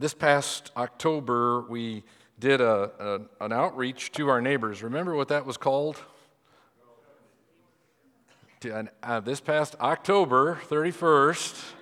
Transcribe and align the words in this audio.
This 0.00 0.14
past 0.14 0.70
October, 0.78 1.60
we 1.68 2.04
did 2.38 2.62
a, 2.62 2.90
a, 3.38 3.44
an 3.44 3.52
outreach 3.52 4.12
to 4.12 4.30
our 4.30 4.40
neighbors. 4.40 4.82
Remember 4.82 5.14
what 5.14 5.28
that 5.28 5.44
was 5.44 5.58
called? 5.58 5.98
Uh, 8.64 9.20
this 9.20 9.42
past 9.42 9.76
October 9.78 10.58
31st, 10.70 11.72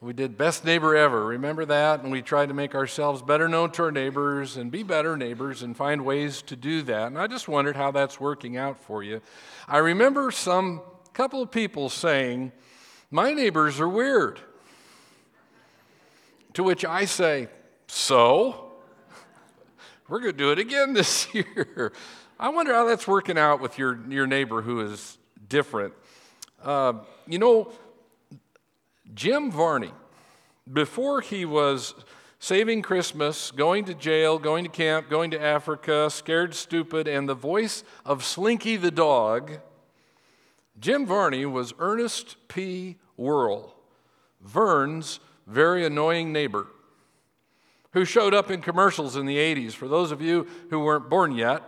we 0.00 0.14
did 0.14 0.38
Best 0.38 0.64
Neighbor 0.64 0.96
Ever. 0.96 1.26
Remember 1.26 1.66
that? 1.66 2.00
And 2.00 2.10
we 2.10 2.22
tried 2.22 2.48
to 2.48 2.54
make 2.54 2.74
ourselves 2.74 3.20
better 3.20 3.46
known 3.46 3.72
to 3.72 3.82
our 3.82 3.92
neighbors 3.92 4.56
and 4.56 4.70
be 4.70 4.82
better 4.82 5.18
neighbors 5.18 5.62
and 5.62 5.76
find 5.76 6.02
ways 6.02 6.40
to 6.46 6.56
do 6.56 6.80
that. 6.84 7.08
And 7.08 7.18
I 7.18 7.26
just 7.26 7.46
wondered 7.46 7.76
how 7.76 7.90
that's 7.90 8.18
working 8.18 8.56
out 8.56 8.80
for 8.80 9.02
you. 9.02 9.20
I 9.68 9.78
remember 9.78 10.30
some 10.30 10.80
couple 11.12 11.42
of 11.42 11.50
people 11.50 11.90
saying, 11.90 12.52
My 13.10 13.34
neighbors 13.34 13.80
are 13.80 13.88
weird. 13.88 14.40
To 16.56 16.62
which 16.62 16.86
I 16.86 17.04
say, 17.04 17.48
So? 17.86 18.72
We're 20.08 20.20
going 20.20 20.32
to 20.32 20.38
do 20.38 20.52
it 20.52 20.58
again 20.58 20.92
this 20.94 21.28
year. 21.34 21.92
I 22.40 22.48
wonder 22.48 22.72
how 22.72 22.86
that's 22.86 23.06
working 23.06 23.36
out 23.36 23.60
with 23.60 23.76
your, 23.76 24.00
your 24.08 24.26
neighbor 24.26 24.62
who 24.62 24.80
is 24.80 25.18
different. 25.50 25.92
Uh, 26.62 26.94
you 27.26 27.38
know, 27.38 27.72
Jim 29.14 29.50
Varney, 29.50 29.92
before 30.72 31.20
he 31.20 31.44
was 31.44 31.94
saving 32.38 32.80
Christmas, 32.80 33.50
going 33.50 33.84
to 33.84 33.92
jail, 33.92 34.38
going 34.38 34.64
to 34.64 34.70
camp, 34.70 35.10
going 35.10 35.32
to 35.32 35.38
Africa, 35.38 36.08
scared 36.08 36.54
stupid, 36.54 37.06
and 37.06 37.28
the 37.28 37.34
voice 37.34 37.84
of 38.06 38.24
Slinky 38.24 38.78
the 38.78 38.90
dog, 38.90 39.58
Jim 40.80 41.04
Varney 41.04 41.44
was 41.44 41.74
Ernest 41.78 42.36
P. 42.48 42.96
Worrell, 43.18 43.76
Vern's 44.40 45.20
very 45.46 45.84
annoying 45.84 46.32
neighbor, 46.32 46.66
who 47.92 48.04
showed 48.04 48.34
up 48.34 48.50
in 48.50 48.60
commercials 48.60 49.16
in 49.16 49.26
the 49.26 49.36
80s. 49.36 49.72
For 49.72 49.88
those 49.88 50.10
of 50.10 50.20
you 50.20 50.46
who 50.70 50.80
weren't 50.80 51.08
born 51.08 51.32
yet, 51.32 51.62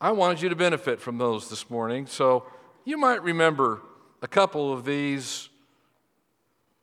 I 0.00 0.10
wanted 0.12 0.42
you 0.42 0.48
to 0.48 0.56
benefit 0.56 1.00
from 1.00 1.18
those 1.18 1.48
this 1.48 1.70
morning. 1.70 2.06
So 2.06 2.44
you 2.84 2.98
might 2.98 3.22
remember 3.22 3.82
a 4.22 4.28
couple 4.28 4.72
of 4.72 4.84
these 4.84 5.48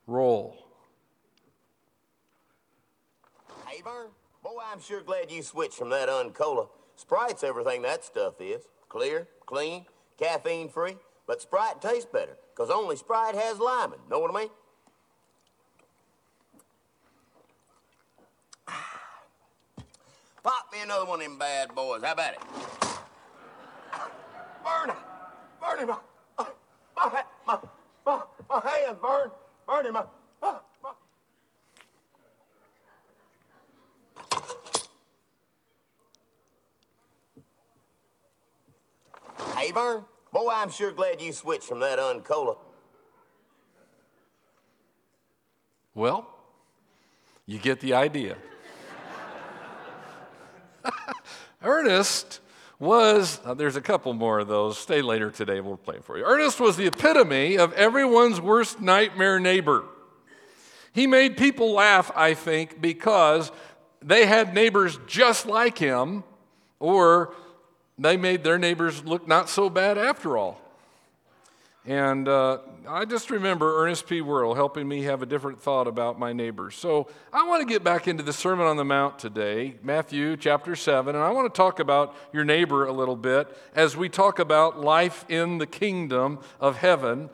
roll. 0.06 0.56
Hey, 3.66 3.82
Vern. 3.82 4.08
Boy, 4.42 4.60
I'm 4.72 4.80
sure 4.80 5.02
glad 5.02 5.30
you 5.30 5.42
switched 5.42 5.74
from 5.74 5.90
that 5.90 6.08
uncola. 6.08 6.68
Sprite's 6.96 7.44
everything 7.44 7.82
that 7.82 8.04
stuff 8.04 8.40
is. 8.40 8.62
Clear, 8.88 9.28
clean, 9.46 9.86
caffeine 10.18 10.68
free. 10.68 10.96
But 11.26 11.40
Sprite 11.40 11.80
tastes 11.80 12.08
better, 12.12 12.36
because 12.54 12.70
only 12.70 12.96
Sprite 12.96 13.34
has 13.34 13.58
lime. 13.58 13.94
Know 14.10 14.18
what 14.18 14.34
I 14.34 14.40
mean? 14.40 14.50
Pop 20.42 20.72
me 20.72 20.80
another 20.82 21.04
one 21.04 21.20
of 21.20 21.26
them 21.26 21.38
bad 21.38 21.74
boys. 21.74 22.02
How 22.02 22.12
about 22.12 22.34
it? 22.34 22.40
Burn! 24.64 24.90
Burn 25.60 25.78
him! 25.78 25.88
My, 26.36 26.46
my, 26.96 27.22
my, 27.46 27.58
my, 28.04 28.22
my 28.48 28.60
hand, 28.68 28.96
burn! 29.00 29.30
Burn 29.66 29.86
him! 29.86 29.92
My, 29.92 30.04
my. 30.40 30.58
Hey, 39.56 39.70
Vern. 39.70 40.04
Boy, 40.32 40.50
I'm 40.52 40.70
sure 40.70 40.90
glad 40.90 41.20
you 41.20 41.32
switched 41.32 41.64
from 41.64 41.78
that 41.80 42.00
uncola. 42.00 42.56
Well, 45.94 46.26
you 47.46 47.58
get 47.58 47.78
the 47.80 47.94
idea. 47.94 48.36
Ernest 51.62 52.40
was, 52.78 53.40
uh, 53.44 53.54
there's 53.54 53.76
a 53.76 53.80
couple 53.80 54.12
more 54.12 54.40
of 54.40 54.48
those. 54.48 54.76
Stay 54.78 55.02
later 55.02 55.30
today, 55.30 55.60
we'll 55.60 55.76
play 55.76 55.98
for 56.02 56.18
you. 56.18 56.24
Ernest 56.24 56.60
was 56.60 56.76
the 56.76 56.86
epitome 56.86 57.56
of 57.56 57.72
everyone's 57.74 58.40
worst 58.40 58.80
nightmare 58.80 59.38
neighbor. 59.38 59.84
He 60.92 61.06
made 61.06 61.36
people 61.36 61.72
laugh, 61.72 62.10
I 62.14 62.34
think, 62.34 62.80
because 62.80 63.50
they 64.02 64.26
had 64.26 64.54
neighbors 64.54 64.98
just 65.06 65.46
like 65.46 65.78
him, 65.78 66.24
or 66.80 67.34
they 67.98 68.16
made 68.16 68.44
their 68.44 68.58
neighbors 68.58 69.04
look 69.04 69.26
not 69.26 69.48
so 69.48 69.70
bad 69.70 69.96
after 69.96 70.36
all. 70.36 70.60
And 71.84 72.28
uh, 72.28 72.58
I 72.88 73.04
just 73.04 73.28
remember 73.28 73.82
Ernest 73.82 74.06
P. 74.06 74.20
Worrell 74.20 74.54
helping 74.54 74.86
me 74.86 75.02
have 75.02 75.20
a 75.20 75.26
different 75.26 75.60
thought 75.60 75.88
about 75.88 76.16
my 76.16 76.32
neighbors. 76.32 76.76
So 76.76 77.08
I 77.32 77.44
want 77.48 77.60
to 77.60 77.72
get 77.72 77.82
back 77.82 78.06
into 78.06 78.22
the 78.22 78.32
Sermon 78.32 78.66
on 78.66 78.76
the 78.76 78.84
Mount 78.84 79.18
today, 79.18 79.74
Matthew 79.82 80.36
chapter 80.36 80.76
7, 80.76 81.16
and 81.16 81.24
I 81.24 81.30
want 81.32 81.52
to 81.52 81.56
talk 81.56 81.80
about 81.80 82.14
your 82.32 82.44
neighbor 82.44 82.86
a 82.86 82.92
little 82.92 83.16
bit 83.16 83.48
as 83.74 83.96
we 83.96 84.08
talk 84.08 84.38
about 84.38 84.78
life 84.78 85.24
in 85.28 85.58
the 85.58 85.66
kingdom 85.66 86.38
of 86.60 86.76
heaven 86.76 87.30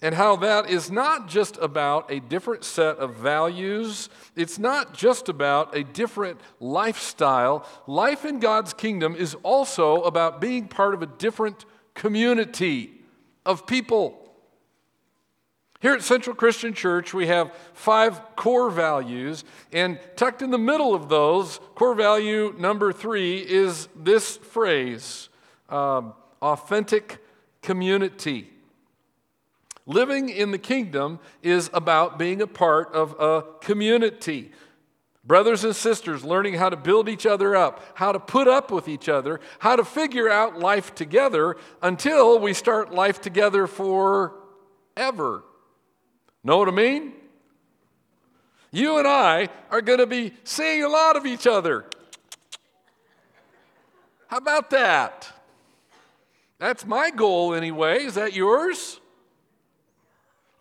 and 0.00 0.14
how 0.14 0.34
that 0.36 0.70
is 0.70 0.90
not 0.90 1.28
just 1.28 1.58
about 1.58 2.10
a 2.10 2.20
different 2.20 2.64
set 2.64 2.96
of 2.96 3.16
values, 3.16 4.08
it's 4.34 4.58
not 4.58 4.94
just 4.94 5.28
about 5.28 5.76
a 5.76 5.84
different 5.84 6.40
lifestyle. 6.58 7.66
Life 7.86 8.24
in 8.24 8.40
God's 8.40 8.72
kingdom 8.72 9.14
is 9.14 9.34
also 9.42 10.00
about 10.04 10.40
being 10.40 10.68
part 10.68 10.94
of 10.94 11.02
a 11.02 11.06
different 11.06 11.66
community 11.92 12.99
of 13.44 13.66
people. 13.66 14.16
Here 15.80 15.94
at 15.94 16.02
Central 16.02 16.36
Christian 16.36 16.74
Church, 16.74 17.14
we 17.14 17.26
have 17.28 17.54
five 17.72 18.20
core 18.36 18.70
values, 18.70 19.44
and 19.72 19.98
tucked 20.14 20.42
in 20.42 20.50
the 20.50 20.58
middle 20.58 20.94
of 20.94 21.08
those, 21.08 21.58
core 21.74 21.94
value 21.94 22.54
number 22.58 22.92
three 22.92 23.38
is 23.38 23.88
this 23.96 24.36
phrase 24.36 25.30
um, 25.70 26.12
authentic 26.42 27.18
community. 27.62 28.50
Living 29.86 30.28
in 30.28 30.50
the 30.50 30.58
kingdom 30.58 31.18
is 31.42 31.70
about 31.72 32.18
being 32.18 32.42
a 32.42 32.46
part 32.46 32.92
of 32.92 33.18
a 33.18 33.44
community. 33.60 34.52
Brothers 35.30 35.62
and 35.62 35.76
sisters 35.76 36.24
learning 36.24 36.54
how 36.54 36.70
to 36.70 36.76
build 36.76 37.08
each 37.08 37.24
other 37.24 37.54
up, 37.54 37.80
how 37.94 38.10
to 38.10 38.18
put 38.18 38.48
up 38.48 38.72
with 38.72 38.88
each 38.88 39.08
other, 39.08 39.38
how 39.60 39.76
to 39.76 39.84
figure 39.84 40.28
out 40.28 40.58
life 40.58 40.92
together 40.92 41.56
until 41.80 42.40
we 42.40 42.52
start 42.52 42.92
life 42.92 43.20
together 43.20 43.68
forever. 43.68 45.44
Know 46.42 46.58
what 46.58 46.66
I 46.66 46.72
mean? 46.72 47.12
You 48.72 48.98
and 48.98 49.06
I 49.06 49.50
are 49.70 49.80
going 49.80 50.00
to 50.00 50.06
be 50.08 50.34
seeing 50.42 50.82
a 50.82 50.88
lot 50.88 51.14
of 51.14 51.24
each 51.24 51.46
other. 51.46 51.84
How 54.26 54.38
about 54.38 54.70
that? 54.70 55.32
That's 56.58 56.84
my 56.84 57.10
goal, 57.10 57.54
anyway. 57.54 58.02
Is 58.02 58.14
that 58.14 58.32
yours? 58.32 58.98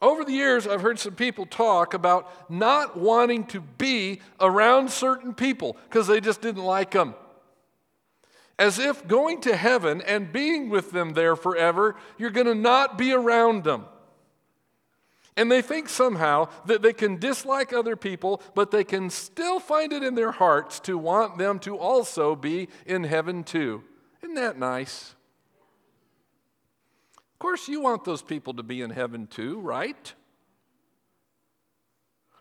Over 0.02 0.24
the 0.24 0.32
years, 0.32 0.66
I've 0.66 0.82
heard 0.82 0.98
some 0.98 1.16
people 1.16 1.46
talk 1.46 1.94
about 1.94 2.50
not 2.50 2.98
wanting 2.98 3.46
to 3.48 3.60
be 3.60 4.22
around 4.40 4.92
certain 4.92 5.34
people 5.34 5.76
because 5.90 6.08
they 6.08 6.22
just 6.22 6.42
didn't 6.42 6.64
like 6.64 6.92
them. 6.92 7.16
As 8.58 8.80
if 8.80 9.08
going 9.08 9.42
to 9.42 9.56
heaven 9.56 10.02
and 10.02 10.32
being 10.32 10.70
with 10.70 10.92
them 10.92 11.14
there 11.14 11.36
forever, 11.36 11.96
you're 12.18 12.30
going 12.30 12.48
to 12.48 12.56
not 12.56 12.98
be 12.98 13.12
around 13.12 13.64
them. 13.64 13.86
And 15.36 15.50
they 15.50 15.62
think 15.62 15.88
somehow 15.88 16.50
that 16.66 16.82
they 16.82 16.92
can 16.92 17.18
dislike 17.18 17.72
other 17.72 17.96
people, 17.96 18.42
but 18.56 18.72
they 18.72 18.84
can 18.84 19.10
still 19.10 19.60
find 19.60 19.94
it 19.94 20.04
in 20.04 20.16
their 20.16 20.32
hearts 20.32 20.82
to 20.82 20.98
want 20.98 21.38
them 21.38 21.60
to 21.60 21.78
also 21.78 22.36
be 22.36 22.68
in 22.86 23.06
heaven 23.06 23.44
too. 23.46 23.84
Isn't 24.22 24.36
that 24.36 24.60
nice? 24.60 25.16
Of 27.40 27.42
course, 27.42 27.70
you 27.70 27.80
want 27.80 28.04
those 28.04 28.22
people 28.22 28.54
to 28.56 28.64
be 28.64 28.82
in 28.82 28.90
heaven 28.90 29.26
too, 29.26 29.62
right? 29.62 30.14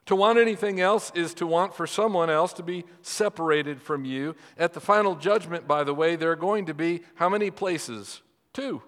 To 0.06 0.16
want 0.16 0.40
anything 0.40 0.80
else 0.80 1.12
is 1.14 1.34
to 1.34 1.46
want 1.46 1.72
for 1.72 1.86
someone 1.86 2.30
else 2.30 2.52
to 2.54 2.64
be 2.64 2.84
separated 3.00 3.80
from 3.80 4.04
you. 4.04 4.34
At 4.56 4.72
the 4.72 4.80
final 4.80 5.14
judgment, 5.14 5.68
by 5.68 5.84
the 5.84 5.94
way, 5.94 6.16
there 6.16 6.32
are 6.32 6.36
going 6.36 6.66
to 6.66 6.74
be 6.74 7.02
how 7.14 7.28
many 7.28 7.52
places? 7.52 8.22
Two. 8.52 8.82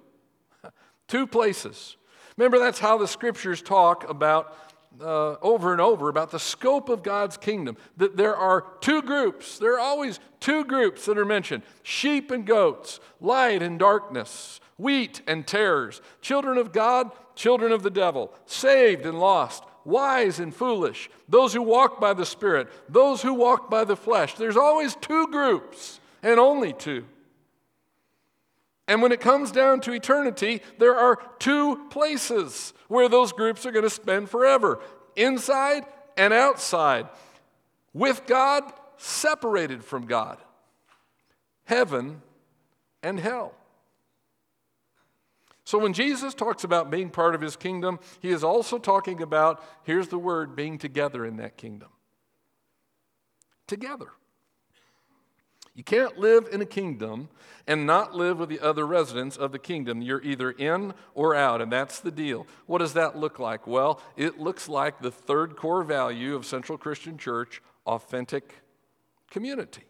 Two 1.06 1.28
places. 1.28 1.96
Remember, 2.36 2.58
that's 2.58 2.80
how 2.80 2.98
the 2.98 3.06
scriptures 3.06 3.62
talk 3.62 4.08
about 4.10 4.56
uh, 5.00 5.36
over 5.42 5.70
and 5.70 5.80
over 5.80 6.08
about 6.08 6.32
the 6.32 6.40
scope 6.40 6.88
of 6.88 7.04
God's 7.04 7.36
kingdom. 7.36 7.76
That 7.98 8.16
there 8.16 8.34
are 8.34 8.64
two 8.80 9.02
groups. 9.02 9.60
There 9.60 9.74
are 9.74 9.78
always 9.78 10.18
two 10.40 10.64
groups 10.64 11.06
that 11.06 11.16
are 11.16 11.24
mentioned 11.24 11.62
sheep 11.84 12.32
and 12.32 12.44
goats, 12.44 12.98
light 13.20 13.62
and 13.62 13.78
darkness, 13.78 14.60
wheat 14.80 15.22
and 15.26 15.46
tares, 15.46 16.00
children 16.20 16.58
of 16.58 16.72
God, 16.72 17.10
children 17.34 17.72
of 17.72 17.82
the 17.82 17.90
devil, 17.90 18.32
saved 18.46 19.04
and 19.06 19.18
lost, 19.18 19.64
wise 19.84 20.38
and 20.40 20.54
foolish, 20.54 21.10
those 21.28 21.52
who 21.52 21.62
walk 21.62 22.00
by 22.00 22.14
the 22.14 22.26
Spirit, 22.26 22.68
those 22.88 23.22
who 23.22 23.34
walk 23.34 23.70
by 23.70 23.84
the 23.84 23.96
flesh. 23.96 24.34
There's 24.34 24.56
always 24.56 24.94
two 24.96 25.26
groups, 25.28 26.00
and 26.22 26.38
only 26.38 26.72
two. 26.72 27.04
And 28.88 29.02
when 29.02 29.12
it 29.12 29.20
comes 29.20 29.52
down 29.52 29.80
to 29.82 29.92
eternity, 29.92 30.62
there 30.78 30.96
are 30.96 31.18
two 31.38 31.86
places 31.90 32.74
where 32.88 33.08
those 33.08 33.32
groups 33.32 33.64
are 33.64 33.70
going 33.70 33.84
to 33.84 33.90
spend 33.90 34.28
forever 34.28 34.80
inside 35.14 35.84
and 36.16 36.32
outside. 36.32 37.06
with 37.92 38.26
God, 38.26 38.64
separated 38.96 39.84
from 39.84 40.06
God, 40.06 40.38
heaven 41.64 42.22
and 43.02 43.18
hell. 43.18 43.52
So 45.70 45.78
when 45.78 45.92
Jesus 45.92 46.34
talks 46.34 46.64
about 46.64 46.90
being 46.90 47.10
part 47.10 47.36
of 47.36 47.40
his 47.40 47.54
kingdom, 47.54 48.00
he 48.18 48.30
is 48.30 48.42
also 48.42 48.76
talking 48.76 49.22
about, 49.22 49.62
here's 49.84 50.08
the 50.08 50.18
word, 50.18 50.56
being 50.56 50.78
together 50.78 51.24
in 51.24 51.36
that 51.36 51.56
kingdom. 51.56 51.90
Together. 53.68 54.08
You 55.72 55.84
can't 55.84 56.18
live 56.18 56.48
in 56.50 56.60
a 56.60 56.66
kingdom 56.66 57.28
and 57.68 57.86
not 57.86 58.16
live 58.16 58.40
with 58.40 58.48
the 58.48 58.58
other 58.58 58.84
residents 58.84 59.36
of 59.36 59.52
the 59.52 59.60
kingdom. 59.60 60.02
You're 60.02 60.20
either 60.22 60.50
in 60.50 60.92
or 61.14 61.36
out, 61.36 61.62
and 61.62 61.70
that's 61.70 62.00
the 62.00 62.10
deal. 62.10 62.48
What 62.66 62.78
does 62.78 62.94
that 62.94 63.16
look 63.16 63.38
like? 63.38 63.68
Well, 63.68 64.00
it 64.16 64.40
looks 64.40 64.68
like 64.68 65.00
the 65.00 65.12
third 65.12 65.54
core 65.54 65.84
value 65.84 66.34
of 66.34 66.44
Central 66.44 66.78
Christian 66.78 67.16
Church 67.16 67.62
authentic 67.86 68.56
community. 69.30 69.84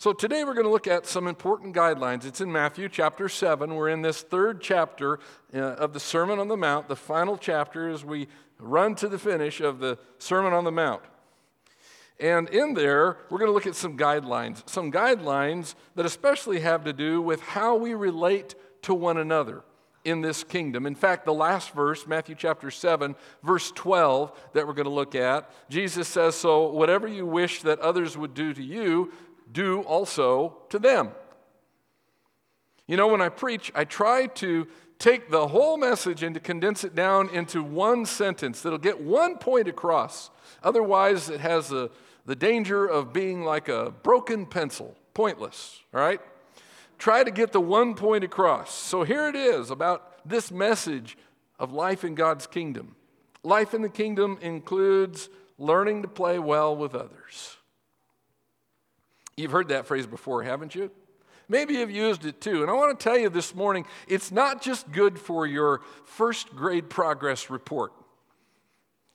So 0.00 0.12
today 0.12 0.44
we're 0.44 0.54
going 0.54 0.64
to 0.64 0.70
look 0.70 0.86
at 0.86 1.06
some 1.06 1.26
important 1.26 1.74
guidelines. 1.74 2.24
It's 2.24 2.40
in 2.40 2.52
Matthew 2.52 2.88
chapter 2.88 3.28
7. 3.28 3.74
We're 3.74 3.88
in 3.88 4.00
this 4.00 4.22
third 4.22 4.60
chapter 4.60 5.18
uh, 5.52 5.58
of 5.58 5.92
the 5.92 5.98
Sermon 5.98 6.38
on 6.38 6.46
the 6.46 6.56
Mount, 6.56 6.86
the 6.86 6.94
final 6.94 7.36
chapter 7.36 7.88
as 7.88 8.04
we 8.04 8.28
run 8.60 8.94
to 8.94 9.08
the 9.08 9.18
finish 9.18 9.60
of 9.60 9.80
the 9.80 9.98
Sermon 10.18 10.52
on 10.52 10.62
the 10.62 10.70
Mount. 10.70 11.02
And 12.20 12.48
in 12.50 12.74
there, 12.74 13.16
we're 13.28 13.40
going 13.40 13.48
to 13.48 13.52
look 13.52 13.66
at 13.66 13.74
some 13.74 13.98
guidelines, 13.98 14.62
some 14.68 14.92
guidelines 14.92 15.74
that 15.96 16.06
especially 16.06 16.60
have 16.60 16.84
to 16.84 16.92
do 16.92 17.20
with 17.20 17.40
how 17.40 17.74
we 17.74 17.94
relate 17.94 18.54
to 18.82 18.94
one 18.94 19.16
another 19.16 19.64
in 20.04 20.20
this 20.20 20.44
kingdom. 20.44 20.86
In 20.86 20.94
fact, 20.94 21.24
the 21.24 21.34
last 21.34 21.72
verse, 21.72 22.06
Matthew 22.06 22.36
chapter 22.36 22.70
7, 22.70 23.16
verse 23.42 23.72
12, 23.72 24.32
that 24.54 24.66
we're 24.66 24.74
going 24.74 24.84
to 24.84 24.90
look 24.90 25.16
at, 25.16 25.50
Jesus 25.68 26.06
says, 26.06 26.36
So 26.36 26.70
whatever 26.70 27.08
you 27.08 27.26
wish 27.26 27.62
that 27.62 27.80
others 27.80 28.16
would 28.16 28.34
do 28.34 28.54
to 28.54 28.62
you, 28.62 29.12
do 29.52 29.82
also 29.82 30.58
to 30.70 30.78
them. 30.78 31.10
You 32.86 32.96
know, 32.96 33.08
when 33.08 33.20
I 33.20 33.28
preach, 33.28 33.70
I 33.74 33.84
try 33.84 34.26
to 34.26 34.66
take 34.98 35.30
the 35.30 35.48
whole 35.48 35.76
message 35.76 36.22
and 36.22 36.34
to 36.34 36.40
condense 36.40 36.84
it 36.84 36.94
down 36.94 37.28
into 37.30 37.62
one 37.62 38.06
sentence 38.06 38.62
that'll 38.62 38.78
get 38.78 39.00
one 39.00 39.36
point 39.38 39.68
across. 39.68 40.30
Otherwise, 40.62 41.28
it 41.28 41.40
has 41.40 41.70
a 41.70 41.90
the 42.28 42.36
danger 42.36 42.86
of 42.86 43.10
being 43.10 43.42
like 43.42 43.70
a 43.70 43.90
broken 44.02 44.44
pencil, 44.44 44.94
pointless, 45.14 45.80
all 45.94 46.00
right? 46.00 46.20
Try 46.98 47.24
to 47.24 47.30
get 47.30 47.52
the 47.52 47.60
one 47.60 47.94
point 47.94 48.22
across. 48.22 48.74
So 48.74 49.02
here 49.02 49.30
it 49.30 49.34
is 49.34 49.70
about 49.70 50.28
this 50.28 50.50
message 50.50 51.16
of 51.58 51.72
life 51.72 52.04
in 52.04 52.14
God's 52.14 52.46
kingdom. 52.46 52.96
Life 53.42 53.72
in 53.72 53.80
the 53.80 53.88
kingdom 53.88 54.36
includes 54.42 55.30
learning 55.56 56.02
to 56.02 56.08
play 56.08 56.38
well 56.38 56.76
with 56.76 56.94
others. 56.94 57.56
You've 59.38 59.52
heard 59.52 59.68
that 59.68 59.86
phrase 59.86 60.06
before, 60.06 60.42
haven't 60.42 60.74
you? 60.74 60.90
Maybe 61.48 61.74
you've 61.74 61.90
used 61.90 62.26
it 62.26 62.40
too. 62.40 62.62
And 62.62 62.70
I 62.70 62.74
want 62.74 62.98
to 62.98 63.02
tell 63.02 63.16
you 63.16 63.30
this 63.30 63.54
morning 63.54 63.86
it's 64.06 64.30
not 64.30 64.60
just 64.60 64.90
good 64.92 65.18
for 65.18 65.46
your 65.46 65.80
first 66.04 66.54
grade 66.54 66.90
progress 66.90 67.48
report 67.48 67.92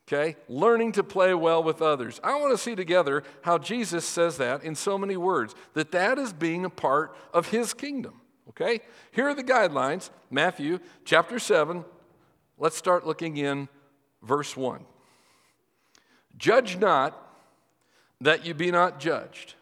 okay? 0.07 0.35
Learning 0.47 0.91
to 0.93 1.03
play 1.03 1.33
well 1.33 1.63
with 1.63 1.81
others. 1.81 2.19
I 2.23 2.39
want 2.39 2.51
to 2.53 2.57
see 2.57 2.75
together 2.75 3.23
how 3.41 3.57
Jesus 3.57 4.05
says 4.05 4.37
that 4.37 4.63
in 4.63 4.75
so 4.75 4.97
many 4.97 5.17
words, 5.17 5.55
that 5.73 5.91
that 5.91 6.17
is 6.17 6.33
being 6.33 6.65
a 6.65 6.69
part 6.69 7.15
of 7.33 7.49
his 7.49 7.73
kingdom, 7.73 8.21
okay? 8.49 8.81
Here 9.11 9.27
are 9.27 9.33
the 9.33 9.43
guidelines 9.43 10.09
Matthew 10.29 10.79
chapter 11.05 11.39
7. 11.39 11.85
Let's 12.57 12.77
start 12.77 13.07
looking 13.07 13.37
in 13.37 13.69
verse 14.21 14.55
1. 14.55 14.85
Judge 16.37 16.77
not 16.77 17.19
that 18.21 18.45
you 18.45 18.53
be 18.53 18.71
not 18.71 18.99
judged. 18.99 19.55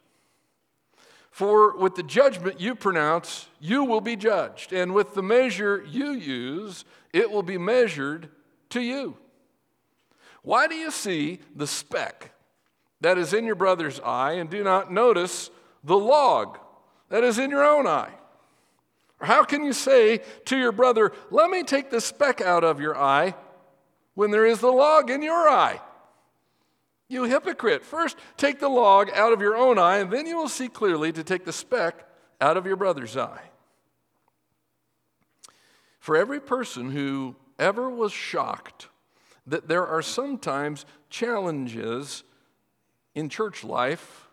For 1.42 1.76
with 1.76 1.96
the 1.96 2.04
judgment 2.04 2.62
you 2.62 2.76
pronounce, 2.76 3.48
you 3.60 3.84
will 3.84 4.00
be 4.00 4.16
judged, 4.16 4.74
and 4.74 4.94
with 4.94 5.16
the 5.16 5.24
measure 5.24 5.84
you 5.90 6.12
use, 6.12 6.86
it 7.14 7.32
will 7.32 7.42
be 7.42 7.58
measured 7.58 8.30
to 8.70 8.80
you. 8.80 9.18
Why 10.44 10.68
do 10.68 10.76
you 10.76 10.92
see 10.92 11.40
the 11.56 11.66
speck 11.66 12.36
that 13.00 13.18
is 13.18 13.34
in 13.34 13.46
your 13.46 13.56
brother's 13.56 14.00
eye 14.02 14.34
and 14.34 14.52
do 14.52 14.64
not 14.64 14.94
notice 14.94 15.50
the 15.84 15.98
log 15.98 16.60
that 17.10 17.24
is 17.24 17.40
in 17.40 17.50
your 17.50 17.66
own 17.66 17.88
eye? 17.88 18.14
Or 19.20 19.26
how 19.26 19.44
can 19.44 19.64
you 19.64 19.74
say 19.74 20.20
to 20.46 20.56
your 20.56 20.72
brother, 20.72 21.12
Let 21.32 21.50
me 21.50 21.64
take 21.64 21.90
the 21.90 22.02
speck 22.02 22.40
out 22.42 22.64
of 22.64 22.80
your 22.80 22.96
eye 22.96 23.34
when 24.14 24.30
there 24.30 24.46
is 24.46 24.60
the 24.60 24.72
log 24.72 25.10
in 25.10 25.24
your 25.24 25.50
eye? 25.50 25.82
You 27.12 27.26
hypocrite. 27.26 27.84
First, 27.84 28.16
take 28.38 28.62
the 28.62 28.70
log 28.70 29.10
out 29.14 29.34
of 29.34 29.42
your 29.42 29.58
own 29.58 29.78
eye, 29.78 29.98
and 29.98 30.10
then 30.10 30.26
you 30.26 30.38
will 30.38 30.48
see 30.48 30.70
clearly 30.70 31.12
to 31.12 31.26
take 31.26 31.44
the 31.44 31.52
speck 31.52 32.08
out 32.40 32.56
of 32.56 32.66
your 32.66 32.78
brother's 32.78 33.18
eye. 33.18 33.50
For 36.00 36.16
every 36.16 36.40
person 36.40 36.92
who 36.92 37.36
ever 37.60 37.90
was 37.90 38.14
shocked 38.14 38.88
that 39.46 39.68
there 39.68 39.86
are 39.86 40.02
sometimes 40.02 40.86
challenges 41.10 42.24
in 43.14 43.28
church 43.28 43.66
life. 43.66 44.30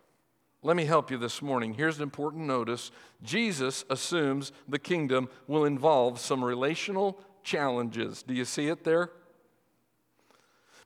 Let 0.63 0.77
me 0.77 0.85
help 0.85 1.11
you 1.11 1.19
this 1.19 1.43
morning. 1.43 1.75
Here's 1.75 1.97
an 1.97 2.05
important 2.05 2.47
notice 2.47 2.93
Jesus 3.25 3.85
assumes 3.91 4.53
the 4.69 4.79
kingdom 4.79 5.29
will 5.49 5.65
involve 5.65 6.21
some 6.21 6.45
relational 6.45 7.21
challenges. 7.43 8.23
Do 8.23 8.35
you 8.35 8.45
see 8.45 8.69
it 8.69 8.85
there? 8.85 9.11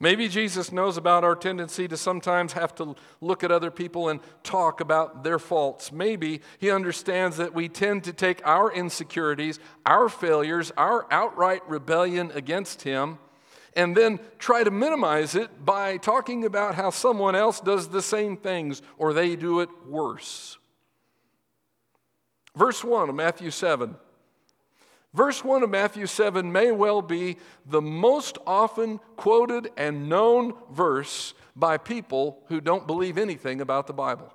Maybe 0.02 0.26
Jesus 0.26 0.72
knows 0.72 0.96
about 0.96 1.22
our 1.22 1.36
tendency 1.36 1.86
to 1.86 1.96
sometimes 1.96 2.54
have 2.54 2.74
to 2.74 2.96
look 3.20 3.44
at 3.44 3.52
other 3.52 3.70
people 3.70 4.08
and 4.08 4.18
talk 4.42 4.80
about 4.80 5.22
their 5.22 5.38
faults. 5.38 5.92
Maybe 5.92 6.40
he 6.58 6.72
understands 6.72 7.36
that 7.36 7.54
we 7.54 7.68
tend 7.68 8.02
to 8.04 8.12
take 8.12 8.44
our 8.44 8.72
insecurities, 8.72 9.60
our 9.86 10.08
failures, 10.08 10.72
our 10.76 11.06
outright 11.12 11.62
rebellion 11.68 12.32
against 12.34 12.82
him, 12.82 13.18
and 13.76 13.96
then 13.96 14.18
try 14.40 14.64
to 14.64 14.72
minimize 14.72 15.36
it 15.36 15.64
by 15.64 15.98
talking 15.98 16.44
about 16.44 16.74
how 16.74 16.90
someone 16.90 17.36
else 17.36 17.60
does 17.60 17.90
the 17.90 18.02
same 18.02 18.36
things 18.36 18.82
or 18.98 19.12
they 19.12 19.36
do 19.36 19.60
it 19.60 19.68
worse. 19.86 20.58
Verse 22.56 22.82
1 22.82 23.08
of 23.08 23.14
Matthew 23.14 23.52
7. 23.52 23.94
Verse 25.14 25.44
1 25.44 25.62
of 25.62 25.70
Matthew 25.70 26.06
7 26.06 26.50
may 26.50 26.70
well 26.70 27.02
be 27.02 27.36
the 27.66 27.82
most 27.82 28.38
often 28.46 28.98
quoted 29.16 29.70
and 29.76 30.08
known 30.08 30.54
verse 30.70 31.34
by 31.54 31.76
people 31.76 32.42
who 32.48 32.60
don't 32.60 32.86
believe 32.86 33.18
anything 33.18 33.60
about 33.60 33.86
the 33.86 33.92
Bible. 33.92 34.32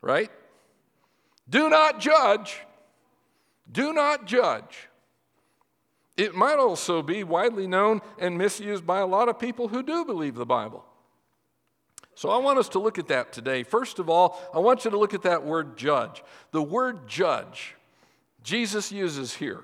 Right? 0.00 0.30
Do 1.48 1.68
not 1.68 2.00
judge. 2.00 2.58
Do 3.70 3.92
not 3.92 4.26
judge. 4.26 4.88
It 6.16 6.34
might 6.34 6.58
also 6.58 7.02
be 7.02 7.24
widely 7.24 7.66
known 7.66 8.00
and 8.18 8.38
misused 8.38 8.86
by 8.86 9.00
a 9.00 9.06
lot 9.06 9.28
of 9.28 9.38
people 9.38 9.68
who 9.68 9.82
do 9.82 10.04
believe 10.04 10.36
the 10.36 10.46
Bible. 10.46 10.84
So 12.14 12.30
I 12.30 12.38
want 12.38 12.58
us 12.58 12.68
to 12.70 12.78
look 12.78 12.98
at 12.98 13.08
that 13.08 13.32
today. 13.32 13.64
First 13.64 13.98
of 13.98 14.08
all, 14.08 14.40
I 14.54 14.60
want 14.60 14.84
you 14.84 14.90
to 14.92 14.98
look 14.98 15.14
at 15.14 15.22
that 15.22 15.44
word 15.44 15.76
judge. 15.76 16.22
The 16.52 16.62
word 16.62 17.08
judge, 17.08 17.74
Jesus 18.44 18.92
uses 18.92 19.34
here, 19.34 19.62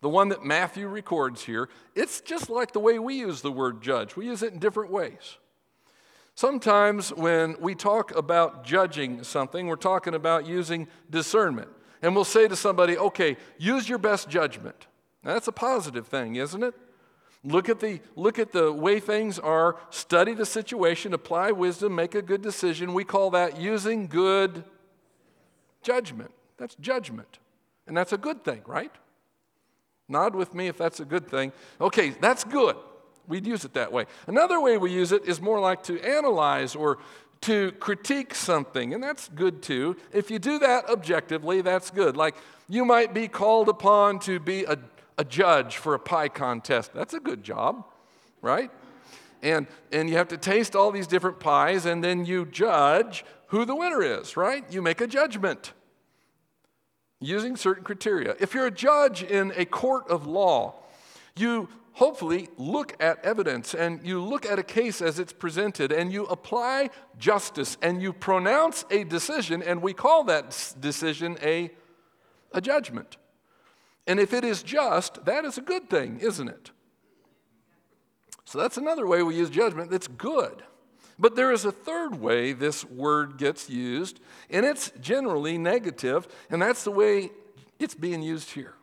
the 0.00 0.08
one 0.08 0.28
that 0.28 0.44
Matthew 0.44 0.86
records 0.86 1.44
here, 1.44 1.68
it's 1.94 2.20
just 2.20 2.48
like 2.48 2.72
the 2.72 2.78
way 2.78 2.98
we 2.98 3.16
use 3.16 3.42
the 3.42 3.52
word 3.52 3.82
judge. 3.82 4.16
We 4.16 4.26
use 4.26 4.42
it 4.42 4.52
in 4.52 4.60
different 4.60 4.92
ways. 4.92 5.36
Sometimes 6.36 7.12
when 7.12 7.56
we 7.60 7.74
talk 7.74 8.14
about 8.14 8.64
judging 8.64 9.24
something, 9.24 9.66
we're 9.66 9.74
talking 9.74 10.14
about 10.14 10.46
using 10.46 10.86
discernment. 11.10 11.68
And 12.00 12.14
we'll 12.14 12.24
say 12.24 12.46
to 12.46 12.54
somebody, 12.54 12.96
okay, 12.96 13.36
use 13.58 13.88
your 13.88 13.98
best 13.98 14.28
judgment. 14.30 14.86
Now, 15.24 15.34
that's 15.34 15.48
a 15.48 15.52
positive 15.52 16.06
thing, 16.06 16.36
isn't 16.36 16.62
it? 16.62 16.74
Look 17.42 17.68
at, 17.68 17.80
the, 17.80 18.00
look 18.14 18.38
at 18.38 18.52
the 18.52 18.72
way 18.72 19.00
things 19.00 19.40
are, 19.40 19.76
study 19.90 20.32
the 20.34 20.46
situation, 20.46 21.12
apply 21.12 21.50
wisdom, 21.50 21.96
make 21.96 22.14
a 22.14 22.22
good 22.22 22.42
decision. 22.42 22.94
We 22.94 23.02
call 23.02 23.30
that 23.30 23.60
using 23.60 24.06
good 24.06 24.62
judgment. 25.82 26.30
That's 26.56 26.76
judgment. 26.76 27.40
And 27.88 27.96
that's 27.96 28.12
a 28.12 28.18
good 28.18 28.44
thing, 28.44 28.62
right? 28.66 28.92
Nod 30.08 30.34
with 30.34 30.54
me 30.54 30.68
if 30.68 30.78
that's 30.78 31.00
a 31.00 31.04
good 31.04 31.28
thing. 31.28 31.52
Okay, 31.80 32.10
that's 32.10 32.44
good. 32.44 32.76
We'd 33.26 33.46
use 33.46 33.64
it 33.64 33.74
that 33.74 33.92
way. 33.92 34.06
Another 34.26 34.60
way 34.60 34.78
we 34.78 34.90
use 34.92 35.12
it 35.12 35.26
is 35.26 35.40
more 35.40 35.60
like 35.60 35.82
to 35.84 36.00
analyze 36.00 36.74
or 36.74 36.98
to 37.42 37.72
critique 37.72 38.34
something, 38.34 38.94
and 38.94 39.02
that's 39.02 39.28
good 39.28 39.62
too. 39.62 39.96
If 40.12 40.30
you 40.30 40.38
do 40.38 40.58
that 40.60 40.88
objectively, 40.88 41.60
that's 41.60 41.90
good. 41.90 42.16
Like 42.16 42.36
you 42.68 42.84
might 42.84 43.12
be 43.12 43.28
called 43.28 43.68
upon 43.68 44.18
to 44.20 44.40
be 44.40 44.64
a 44.64 44.78
a 45.18 45.24
judge 45.24 45.76
for 45.76 45.94
a 45.94 45.98
pie 45.98 46.28
contest. 46.28 46.94
That's 46.94 47.12
a 47.12 47.20
good 47.20 47.42
job, 47.42 47.84
right? 48.40 48.70
And, 49.42 49.66
and 49.92 50.08
you 50.08 50.16
have 50.16 50.28
to 50.28 50.36
taste 50.36 50.74
all 50.74 50.92
these 50.92 51.08
different 51.08 51.40
pies, 51.40 51.84
and 51.84 52.02
then 52.02 52.24
you 52.24 52.46
judge 52.46 53.24
who 53.48 53.64
the 53.64 53.74
winner 53.74 54.00
is, 54.00 54.36
right? 54.36 54.64
You 54.70 54.80
make 54.80 55.00
a 55.00 55.06
judgment 55.06 55.72
using 57.20 57.56
certain 57.56 57.84
criteria. 57.84 58.36
If 58.40 58.54
you're 58.54 58.66
a 58.66 58.70
judge 58.70 59.22
in 59.22 59.52
a 59.56 59.64
court 59.64 60.08
of 60.08 60.26
law, 60.26 60.74
you 61.36 61.68
hopefully 61.92 62.48
look 62.56 62.94
at 63.02 63.24
evidence 63.24 63.74
and 63.74 64.00
you 64.06 64.22
look 64.22 64.46
at 64.46 64.58
a 64.58 64.62
case 64.62 65.02
as 65.02 65.18
it's 65.18 65.32
presented 65.32 65.90
and 65.90 66.12
you 66.12 66.26
apply 66.26 66.90
justice 67.18 67.76
and 67.82 68.00
you 68.00 68.12
pronounce 68.12 68.84
a 68.90 69.02
decision, 69.02 69.62
and 69.62 69.82
we 69.82 69.92
call 69.92 70.22
that 70.24 70.74
decision 70.78 71.36
a, 71.42 71.70
a 72.52 72.60
judgment. 72.60 73.16
And 74.06 74.20
if 74.20 74.32
it 74.32 74.44
is 74.44 74.62
just, 74.62 75.24
that 75.24 75.44
is 75.44 75.58
a 75.58 75.60
good 75.60 75.90
thing, 75.90 76.20
isn't 76.20 76.48
it? 76.48 76.70
So 78.44 78.58
that's 78.58 78.78
another 78.78 79.06
way 79.06 79.22
we 79.22 79.36
use 79.36 79.50
judgment 79.50 79.90
that's 79.90 80.08
good. 80.08 80.62
But 81.18 81.34
there 81.34 81.52
is 81.52 81.64
a 81.64 81.72
third 81.72 82.20
way 82.20 82.52
this 82.52 82.84
word 82.84 83.38
gets 83.38 83.68
used, 83.68 84.20
and 84.50 84.64
it's 84.64 84.92
generally 85.00 85.58
negative, 85.58 86.28
and 86.48 86.62
that's 86.62 86.84
the 86.84 86.92
way 86.92 87.30
it's 87.78 87.94
being 87.94 88.22
used 88.22 88.50
here. 88.50 88.74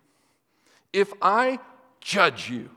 If 0.91 1.13
I 1.21 1.59
judge 2.01 2.49
you, 2.49 2.69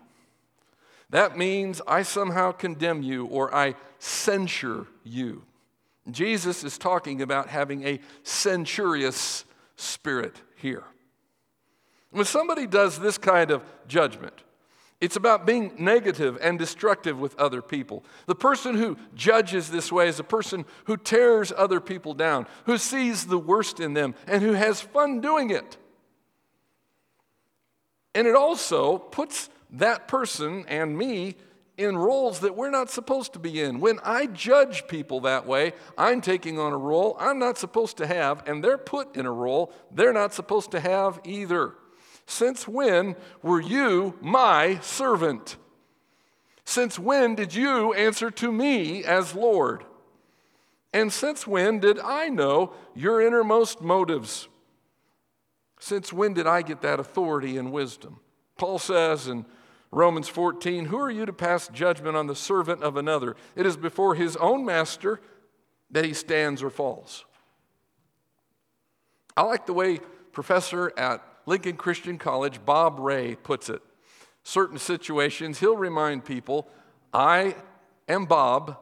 that 1.11 1.37
means 1.37 1.81
I 1.87 2.03
somehow 2.03 2.53
condemn 2.53 3.03
you 3.03 3.27
or 3.27 3.55
I 3.55 3.75
censure 3.99 4.87
you. 5.05 5.43
Jesus 6.11 6.65
is 6.65 6.79
talking 6.79 7.23
about 7.23 7.49
having 7.49 7.87
a 7.87 8.01
censorious 8.23 9.45
spirit 9.77 10.37
here. 10.57 10.85
When 12.11 12.25
somebody 12.25 12.67
does 12.67 12.99
this 12.99 13.19
kind 13.19 13.51
of 13.51 13.63
judgment, 13.87 14.43
it's 15.01 15.17
about 15.17 15.47
being 15.47 15.73
negative 15.79 16.39
and 16.43 16.59
destructive 16.59 17.21
with 17.21 17.39
other 17.39 17.63
people. 17.63 18.05
The 18.27 18.35
person 18.35 18.77
who 18.77 18.97
judges 19.15 19.71
this 19.71 19.93
way 19.93 20.09
is 20.09 20.19
a 20.19 20.25
person 20.25 20.65
who 20.87 20.97
tears 20.97 21.53
other 21.57 21.81
people 21.81 22.15
down, 22.15 22.47
who 22.67 22.79
sees 22.79 23.27
the 23.27 23.39
worst 23.39 23.79
in 23.79 23.95
them, 23.95 24.17
and 24.27 24.43
who 24.43 24.53
has 24.53 24.81
fun 24.81 25.21
doing 25.21 25.51
it. 25.51 25.77
And 28.15 28.27
it 28.27 28.35
also 28.35 28.99
puts 28.99 29.49
that 29.71 30.09
person 30.09 30.65
and 30.67 30.99
me 30.99 31.37
in 31.77 31.97
roles 31.97 32.41
that 32.41 32.57
we're 32.57 32.71
not 32.71 32.91
supposed 32.91 33.35
to 33.35 33.39
be 33.39 33.63
in. 33.63 33.79
When 33.79 34.01
I 34.03 34.27
judge 34.27 34.89
people 34.89 35.21
that 35.21 35.47
way, 35.47 35.75
I'm 35.97 36.21
taking 36.21 36.59
on 36.59 36.73
a 36.73 36.77
role 36.77 37.17
I'm 37.21 37.39
not 37.39 37.57
supposed 37.57 37.99
to 37.99 38.07
have, 38.09 38.43
and 38.49 38.65
they're 38.65 38.77
put 38.77 39.17
in 39.17 39.27
a 39.27 39.33
role 39.33 39.73
they're 39.93 40.13
not 40.13 40.35
supposed 40.35 40.73
to 40.73 40.81
have 40.81 41.21
either. 41.23 41.75
Since 42.29 42.69
when 42.69 43.17
were 43.43 43.61
you 43.61 44.15
my 44.21 44.79
servant? 44.81 45.57
Since 46.67 46.99
when 46.99 47.35
did 47.35 47.55
you 47.55 47.95
answer 47.95 48.31
to 48.31 48.53
me 48.53 49.03
as 49.03 49.35
Lord? 49.35 49.83
And 50.93 51.11
since 51.11 51.47
when 51.47 51.81
did 51.81 51.99
I 51.99 52.29
know 52.29 52.75
your 52.95 53.23
innermost 53.23 53.81
motives? 53.81 54.47
Since 55.81 56.13
when 56.13 56.35
did 56.35 56.47
I 56.47 56.61
get 56.61 56.83
that 56.83 57.01
authority 57.01 57.57
and 57.57 57.73
wisdom? 57.73 58.21
Paul 58.59 58.79
says 58.79 59.27
in 59.27 59.47
Romans 59.91 60.29
14, 60.29 60.85
Who 60.85 60.99
are 60.99 61.11
you 61.11 61.25
to 61.25 61.33
pass 61.33 61.69
judgment 61.69 62.15
on 62.15 62.27
the 62.27 62.37
servant 62.37 62.83
of 62.83 62.99
another? 62.99 63.37
It 63.57 63.65
is 63.65 63.79
before 63.79 64.15
his 64.15 64.37
own 64.37 64.67
master 64.67 65.19
that 65.91 66.05
he 66.05 66.13
stands 66.13 66.63
or 66.63 66.69
falls. 66.69 67.25
I 69.35 69.43
like 69.43 69.65
the 69.65 69.73
way 69.73 70.01
professor 70.33 70.93
at 70.99 71.23
Lincoln 71.49 71.79
Christian 71.79 72.19
College, 72.19 72.61
Bob 72.67 72.99
Ray, 72.99 73.35
puts 73.35 73.71
it. 73.71 73.81
Certain 74.43 74.79
situations, 74.79 75.61
he'll 75.61 75.79
remind 75.79 76.27
people, 76.27 76.69
I 77.13 77.57
am 78.07 78.27
Bob, 78.27 78.77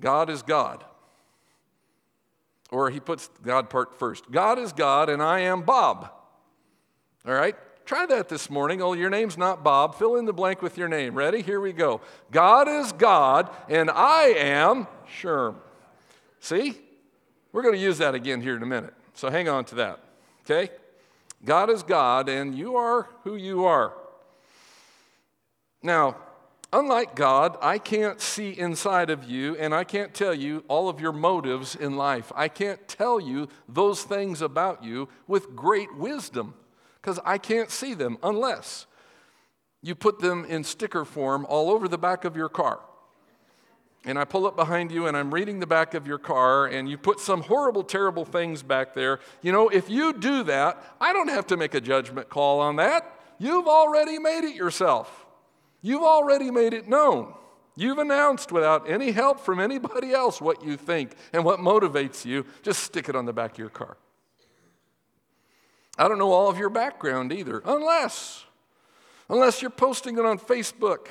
God 0.00 0.30
is 0.30 0.42
God. 0.42 0.82
Or 2.70 2.88
he 2.88 3.00
puts 3.00 3.28
God 3.42 3.68
part 3.68 3.98
first. 3.98 4.30
God 4.30 4.58
is 4.58 4.72
God, 4.72 5.10
and 5.10 5.22
I 5.22 5.40
am 5.40 5.60
Bob. 5.60 6.10
All 7.26 7.34
right? 7.34 7.54
Try 7.84 8.06
that 8.06 8.30
this 8.30 8.48
morning. 8.48 8.80
Oh, 8.80 8.94
your 8.94 9.10
name's 9.10 9.36
not 9.36 9.62
Bob. 9.62 9.94
Fill 9.94 10.16
in 10.16 10.24
the 10.24 10.32
blank 10.32 10.62
with 10.62 10.78
your 10.78 10.88
name. 10.88 11.14
Ready? 11.14 11.42
Here 11.42 11.60
we 11.60 11.74
go. 11.74 12.00
God 12.30 12.66
is 12.66 12.92
God, 12.92 13.50
and 13.68 13.90
I 13.90 14.28
am 14.38 14.86
Sherm. 15.20 15.56
See? 16.40 16.78
We're 17.52 17.62
going 17.62 17.74
to 17.74 17.80
use 17.80 17.98
that 17.98 18.14
again 18.14 18.40
here 18.40 18.56
in 18.56 18.62
a 18.62 18.66
minute. 18.66 18.94
So 19.12 19.28
hang 19.28 19.50
on 19.50 19.66
to 19.66 19.74
that. 19.76 20.00
Okay? 20.44 20.70
God 21.44 21.70
is 21.70 21.82
God, 21.82 22.28
and 22.28 22.56
you 22.56 22.76
are 22.76 23.08
who 23.24 23.36
you 23.36 23.64
are. 23.64 23.92
Now, 25.82 26.16
unlike 26.72 27.14
God, 27.14 27.56
I 27.62 27.78
can't 27.78 28.20
see 28.20 28.50
inside 28.50 29.10
of 29.10 29.24
you, 29.24 29.56
and 29.56 29.74
I 29.74 29.84
can't 29.84 30.12
tell 30.12 30.34
you 30.34 30.64
all 30.68 30.88
of 30.88 31.00
your 31.00 31.12
motives 31.12 31.76
in 31.76 31.96
life. 31.96 32.32
I 32.34 32.48
can't 32.48 32.86
tell 32.88 33.20
you 33.20 33.48
those 33.68 34.02
things 34.02 34.42
about 34.42 34.82
you 34.82 35.08
with 35.26 35.54
great 35.54 35.94
wisdom 35.96 36.54
because 37.00 37.20
I 37.24 37.38
can't 37.38 37.70
see 37.70 37.94
them 37.94 38.18
unless 38.22 38.86
you 39.80 39.94
put 39.94 40.18
them 40.18 40.44
in 40.44 40.64
sticker 40.64 41.04
form 41.04 41.46
all 41.48 41.70
over 41.70 41.86
the 41.86 41.98
back 41.98 42.24
of 42.24 42.36
your 42.36 42.48
car. 42.48 42.80
And 44.04 44.18
I 44.18 44.24
pull 44.24 44.46
up 44.46 44.56
behind 44.56 44.90
you 44.90 45.06
and 45.06 45.16
I'm 45.16 45.34
reading 45.34 45.60
the 45.60 45.66
back 45.66 45.94
of 45.94 46.06
your 46.06 46.18
car 46.18 46.66
and 46.66 46.88
you 46.88 46.96
put 46.96 47.20
some 47.20 47.42
horrible, 47.42 47.82
terrible 47.82 48.24
things 48.24 48.62
back 48.62 48.94
there. 48.94 49.20
You 49.42 49.52
know, 49.52 49.68
if 49.68 49.90
you 49.90 50.12
do 50.12 50.44
that, 50.44 50.82
I 51.00 51.12
don't 51.12 51.28
have 51.28 51.46
to 51.48 51.56
make 51.56 51.74
a 51.74 51.80
judgment 51.80 52.28
call 52.28 52.60
on 52.60 52.76
that. 52.76 53.12
You've 53.38 53.66
already 53.66 54.18
made 54.18 54.44
it 54.44 54.54
yourself. 54.54 55.26
You've 55.82 56.02
already 56.02 56.50
made 56.50 56.72
it 56.72 56.88
known. 56.88 57.34
You've 57.76 57.98
announced 57.98 58.50
without 58.50 58.90
any 58.90 59.12
help 59.12 59.38
from 59.40 59.60
anybody 59.60 60.12
else 60.12 60.40
what 60.40 60.64
you 60.64 60.76
think 60.76 61.12
and 61.32 61.44
what 61.44 61.60
motivates 61.60 62.24
you. 62.24 62.44
Just 62.62 62.82
stick 62.82 63.08
it 63.08 63.14
on 63.14 63.24
the 63.24 63.32
back 63.32 63.52
of 63.52 63.58
your 63.58 63.68
car. 63.68 63.96
I 65.96 66.08
don't 66.08 66.18
know 66.18 66.32
all 66.32 66.48
of 66.48 66.58
your 66.58 66.70
background 66.70 67.32
either, 67.32 67.62
unless, 67.64 68.44
unless 69.28 69.60
you're 69.62 69.70
posting 69.70 70.18
it 70.18 70.24
on 70.24 70.38
Facebook. 70.38 71.06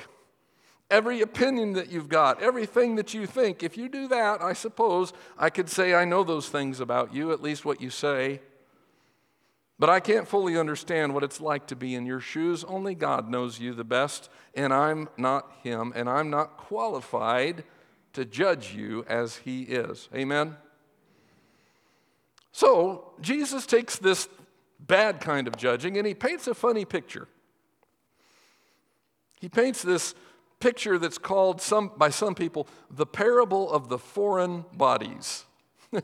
Every 0.90 1.20
opinion 1.20 1.74
that 1.74 1.90
you've 1.90 2.08
got, 2.08 2.42
everything 2.42 2.96
that 2.96 3.12
you 3.12 3.26
think, 3.26 3.62
if 3.62 3.76
you 3.76 3.88
do 3.88 4.08
that, 4.08 4.40
I 4.40 4.54
suppose 4.54 5.12
I 5.38 5.50
could 5.50 5.68
say 5.68 5.94
I 5.94 6.06
know 6.06 6.24
those 6.24 6.48
things 6.48 6.80
about 6.80 7.12
you, 7.14 7.30
at 7.30 7.42
least 7.42 7.64
what 7.64 7.80
you 7.80 7.90
say. 7.90 8.40
But 9.78 9.90
I 9.90 10.00
can't 10.00 10.26
fully 10.26 10.58
understand 10.58 11.14
what 11.14 11.22
it's 11.22 11.40
like 11.40 11.66
to 11.68 11.76
be 11.76 11.94
in 11.94 12.06
your 12.06 12.20
shoes. 12.20 12.64
Only 12.64 12.94
God 12.94 13.28
knows 13.28 13.60
you 13.60 13.74
the 13.74 13.84
best, 13.84 14.28
and 14.54 14.72
I'm 14.72 15.08
not 15.16 15.52
Him, 15.62 15.92
and 15.94 16.08
I'm 16.08 16.30
not 16.30 16.56
qualified 16.56 17.64
to 18.14 18.24
judge 18.24 18.74
you 18.74 19.04
as 19.08 19.36
He 19.36 19.62
is. 19.62 20.08
Amen? 20.14 20.56
So, 22.50 23.12
Jesus 23.20 23.66
takes 23.66 23.96
this 23.98 24.28
bad 24.80 25.20
kind 25.20 25.46
of 25.46 25.56
judging, 25.56 25.96
and 25.96 26.06
he 26.06 26.14
paints 26.14 26.46
a 26.46 26.54
funny 26.54 26.84
picture. 26.84 27.28
He 29.40 29.48
paints 29.48 29.82
this 29.82 30.14
picture 30.60 30.98
that's 30.98 31.18
called 31.18 31.60
some, 31.60 31.92
by 31.96 32.10
some 32.10 32.34
people 32.34 32.66
the 32.90 33.06
parable 33.06 33.70
of 33.70 33.88
the 33.88 33.98
foreign 33.98 34.64
bodies. 34.72 35.44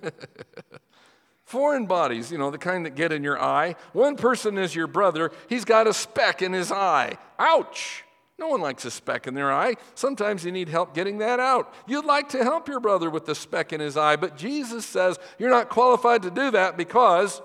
foreign 1.45 1.87
bodies, 1.87 2.31
you 2.31 2.39
know, 2.39 2.51
the 2.51 2.59
kind 2.59 2.87
that 2.87 2.95
get 2.95 3.13
in 3.13 3.23
your 3.23 3.41
eye. 3.41 3.75
One 3.93 4.17
person 4.17 4.59
is 4.59 4.75
your 4.75 4.87
brother, 4.87 5.31
he's 5.49 5.65
got 5.65 5.87
a 5.87 5.95
speck 5.95 6.43
in 6.43 6.53
his 6.53 6.71
eye. 6.73 7.19
Ouch! 7.39 8.05
No 8.37 8.49
one 8.49 8.61
likes 8.61 8.85
a 8.85 8.91
speck 8.91 9.29
in 9.29 9.35
their 9.35 9.53
eye. 9.53 9.77
Sometimes 9.95 10.45
you 10.45 10.51
need 10.51 10.69
help 10.69 10.93
getting 10.93 11.19
that 11.19 11.39
out. 11.39 11.73
You'd 11.87 12.05
like 12.05 12.31
to 12.31 12.43
help 12.43 12.67
your 12.67 12.81
brother 12.81 13.09
with 13.09 13.27
the 13.27 13.35
speck 13.35 13.73
in 13.73 13.81
his 13.81 13.97
eye, 13.97 14.17
but 14.17 14.37
Jesus 14.37 14.85
says 14.85 15.19
you're 15.39 15.51
not 15.51 15.69
qualified 15.69 16.23
to 16.23 16.31
do 16.31 16.51
that 16.51 16.77
because 16.77 17.41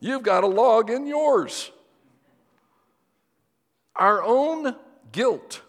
You've 0.00 0.22
got 0.22 0.42
a 0.42 0.46
log 0.46 0.90
in 0.90 1.06
yours. 1.06 1.70
Our 3.94 4.22
own 4.22 4.74
guilt 5.12 5.60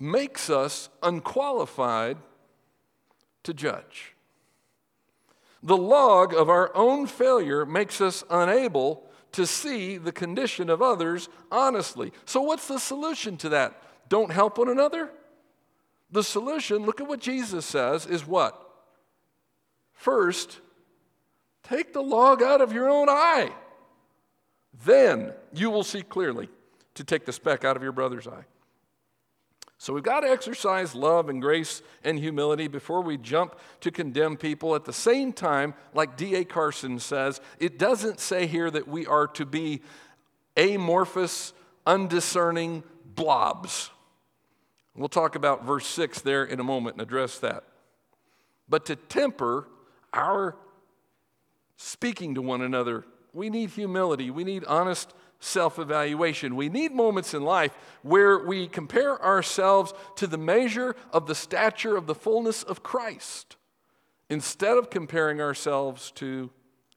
makes 0.00 0.50
us 0.50 0.88
unqualified 1.02 2.16
to 3.44 3.54
judge. 3.54 4.16
The 5.62 5.76
log 5.76 6.34
of 6.34 6.48
our 6.48 6.74
own 6.74 7.06
failure 7.06 7.66
makes 7.66 8.00
us 8.00 8.24
unable 8.30 9.06
to 9.32 9.46
see 9.46 9.98
the 9.98 10.10
condition 10.10 10.70
of 10.70 10.82
others 10.82 11.28
honestly. 11.52 12.12
So, 12.24 12.40
what's 12.40 12.66
the 12.66 12.78
solution 12.78 13.36
to 13.38 13.50
that? 13.50 13.80
Don't 14.08 14.32
help 14.32 14.58
one 14.58 14.68
another? 14.68 15.10
The 16.10 16.24
solution, 16.24 16.84
look 16.86 17.00
at 17.00 17.06
what 17.06 17.20
Jesus 17.20 17.64
says, 17.64 18.06
is 18.06 18.26
what? 18.26 18.60
First, 19.92 20.58
Take 21.70 21.92
the 21.92 22.02
log 22.02 22.42
out 22.42 22.60
of 22.60 22.72
your 22.72 22.88
own 22.88 23.08
eye. 23.08 23.52
Then 24.84 25.32
you 25.52 25.70
will 25.70 25.84
see 25.84 26.02
clearly 26.02 26.48
to 26.94 27.04
take 27.04 27.24
the 27.24 27.32
speck 27.32 27.64
out 27.64 27.76
of 27.76 27.82
your 27.82 27.92
brother's 27.92 28.26
eye. 28.26 28.44
So 29.80 29.94
we've 29.94 30.02
got 30.02 30.20
to 30.20 30.28
exercise 30.28 30.94
love 30.94 31.30
and 31.30 31.40
grace 31.40 31.80
and 32.04 32.18
humility 32.18 32.68
before 32.68 33.00
we 33.00 33.16
jump 33.16 33.58
to 33.80 33.90
condemn 33.90 34.36
people. 34.36 34.74
At 34.74 34.84
the 34.84 34.92
same 34.92 35.32
time, 35.32 35.72
like 35.94 36.18
D.A. 36.18 36.44
Carson 36.44 36.98
says, 36.98 37.40
it 37.58 37.78
doesn't 37.78 38.20
say 38.20 38.46
here 38.46 38.70
that 38.70 38.86
we 38.86 39.06
are 39.06 39.26
to 39.28 39.46
be 39.46 39.80
amorphous, 40.54 41.54
undiscerning 41.86 42.82
blobs. 43.06 43.88
We'll 44.94 45.08
talk 45.08 45.34
about 45.34 45.64
verse 45.64 45.86
6 45.86 46.20
there 46.20 46.44
in 46.44 46.60
a 46.60 46.64
moment 46.64 46.96
and 46.96 47.02
address 47.02 47.38
that. 47.38 47.64
But 48.68 48.84
to 48.84 48.96
temper 48.96 49.66
our 50.12 50.56
speaking 51.78 52.34
to 52.34 52.42
one 52.42 52.60
another. 52.60 53.06
We 53.32 53.48
need 53.48 53.70
humility. 53.70 54.30
We 54.30 54.44
need 54.44 54.64
honest 54.64 55.14
self 55.40 55.78
evaluation. 55.78 56.54
We 56.54 56.68
need 56.68 56.92
moments 56.92 57.34
in 57.34 57.42
life 57.42 57.72
where 58.02 58.38
we 58.38 58.68
compare 58.68 59.20
ourselves 59.22 59.92
to 60.16 60.26
the 60.26 60.38
measure 60.38 60.94
of 61.12 61.26
the 61.26 61.34
stature 61.34 61.96
of 61.96 62.06
the 62.06 62.14
fullness 62.14 62.62
of 62.62 62.82
Christ 62.82 63.56
instead 64.28 64.76
of 64.76 64.90
comparing 64.90 65.40
ourselves 65.40 66.12
to 66.12 66.50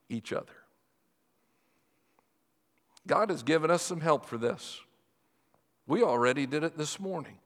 each 0.09 0.31
other. 0.31 0.53
God 3.07 3.29
has 3.29 3.43
given 3.43 3.71
us 3.71 3.81
some 3.81 4.01
help 4.01 4.25
for 4.25 4.37
this. 4.37 4.79
We 5.87 6.03
already 6.03 6.45
did 6.45 6.63
it 6.63 6.77
this 6.77 6.99
morning. 6.99 7.39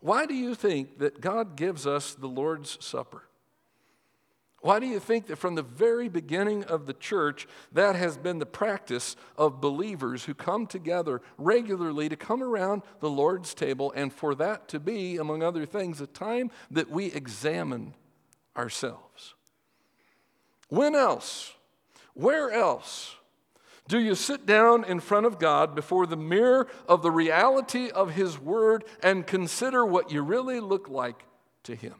Why 0.00 0.24
do 0.24 0.34
you 0.34 0.54
think 0.54 0.98
that 0.98 1.20
God 1.20 1.56
gives 1.56 1.86
us 1.86 2.14
the 2.14 2.28
Lord's 2.28 2.82
Supper? 2.84 3.24
Why 4.60 4.78
do 4.78 4.86
you 4.86 5.00
think 5.00 5.26
that 5.26 5.36
from 5.36 5.54
the 5.54 5.62
very 5.62 6.08
beginning 6.08 6.64
of 6.64 6.84
the 6.84 6.92
church, 6.92 7.48
that 7.72 7.96
has 7.96 8.18
been 8.18 8.38
the 8.38 8.46
practice 8.46 9.16
of 9.38 9.60
believers 9.60 10.24
who 10.24 10.34
come 10.34 10.66
together 10.66 11.22
regularly 11.38 12.10
to 12.10 12.16
come 12.16 12.42
around 12.42 12.82
the 13.00 13.08
Lord's 13.08 13.54
table, 13.54 13.90
and 13.96 14.12
for 14.12 14.34
that 14.34 14.68
to 14.68 14.78
be, 14.78 15.16
among 15.16 15.42
other 15.42 15.64
things, 15.64 16.00
a 16.02 16.06
time 16.06 16.50
that 16.70 16.90
we 16.90 17.06
examine 17.06 17.94
ourselves? 18.54 19.34
When 20.68 20.94
else, 20.94 21.54
where 22.12 22.50
else 22.50 23.16
do 23.88 23.98
you 23.98 24.14
sit 24.14 24.44
down 24.44 24.84
in 24.84 25.00
front 25.00 25.24
of 25.24 25.38
God 25.38 25.74
before 25.74 26.06
the 26.06 26.16
mirror 26.16 26.68
of 26.86 27.02
the 27.02 27.10
reality 27.10 27.90
of 27.90 28.12
His 28.12 28.38
Word 28.38 28.84
and 29.02 29.26
consider 29.26 29.86
what 29.86 30.12
you 30.12 30.20
really 30.20 30.60
look 30.60 30.88
like 30.88 31.24
to 31.64 31.74
Him? 31.74 31.94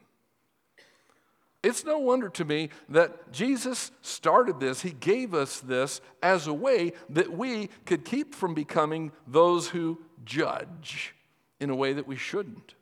It's 1.62 1.85
no 1.85 1.99
wonder 1.99 2.31
to 2.31 2.45
me 2.45 2.71
that 2.88 3.33
Jesus 3.33 3.90
started 4.00 4.61
this, 4.61 4.81
He 4.81 4.93
gave 4.93 5.35
us 5.35 5.61
this 5.61 6.00
as 6.23 6.47
a 6.47 6.55
way 6.55 6.93
that 7.11 7.33
we 7.33 7.69
could 7.85 8.05
keep 8.05 8.35
from 8.35 8.55
becoming 8.55 9.12
those 9.26 9.69
who 9.69 10.00
judge 10.25 11.14
in 11.59 11.69
a 11.69 11.76
way 11.76 11.93
that 11.93 12.07
we 12.07 12.17
shouldn't. 12.17 12.75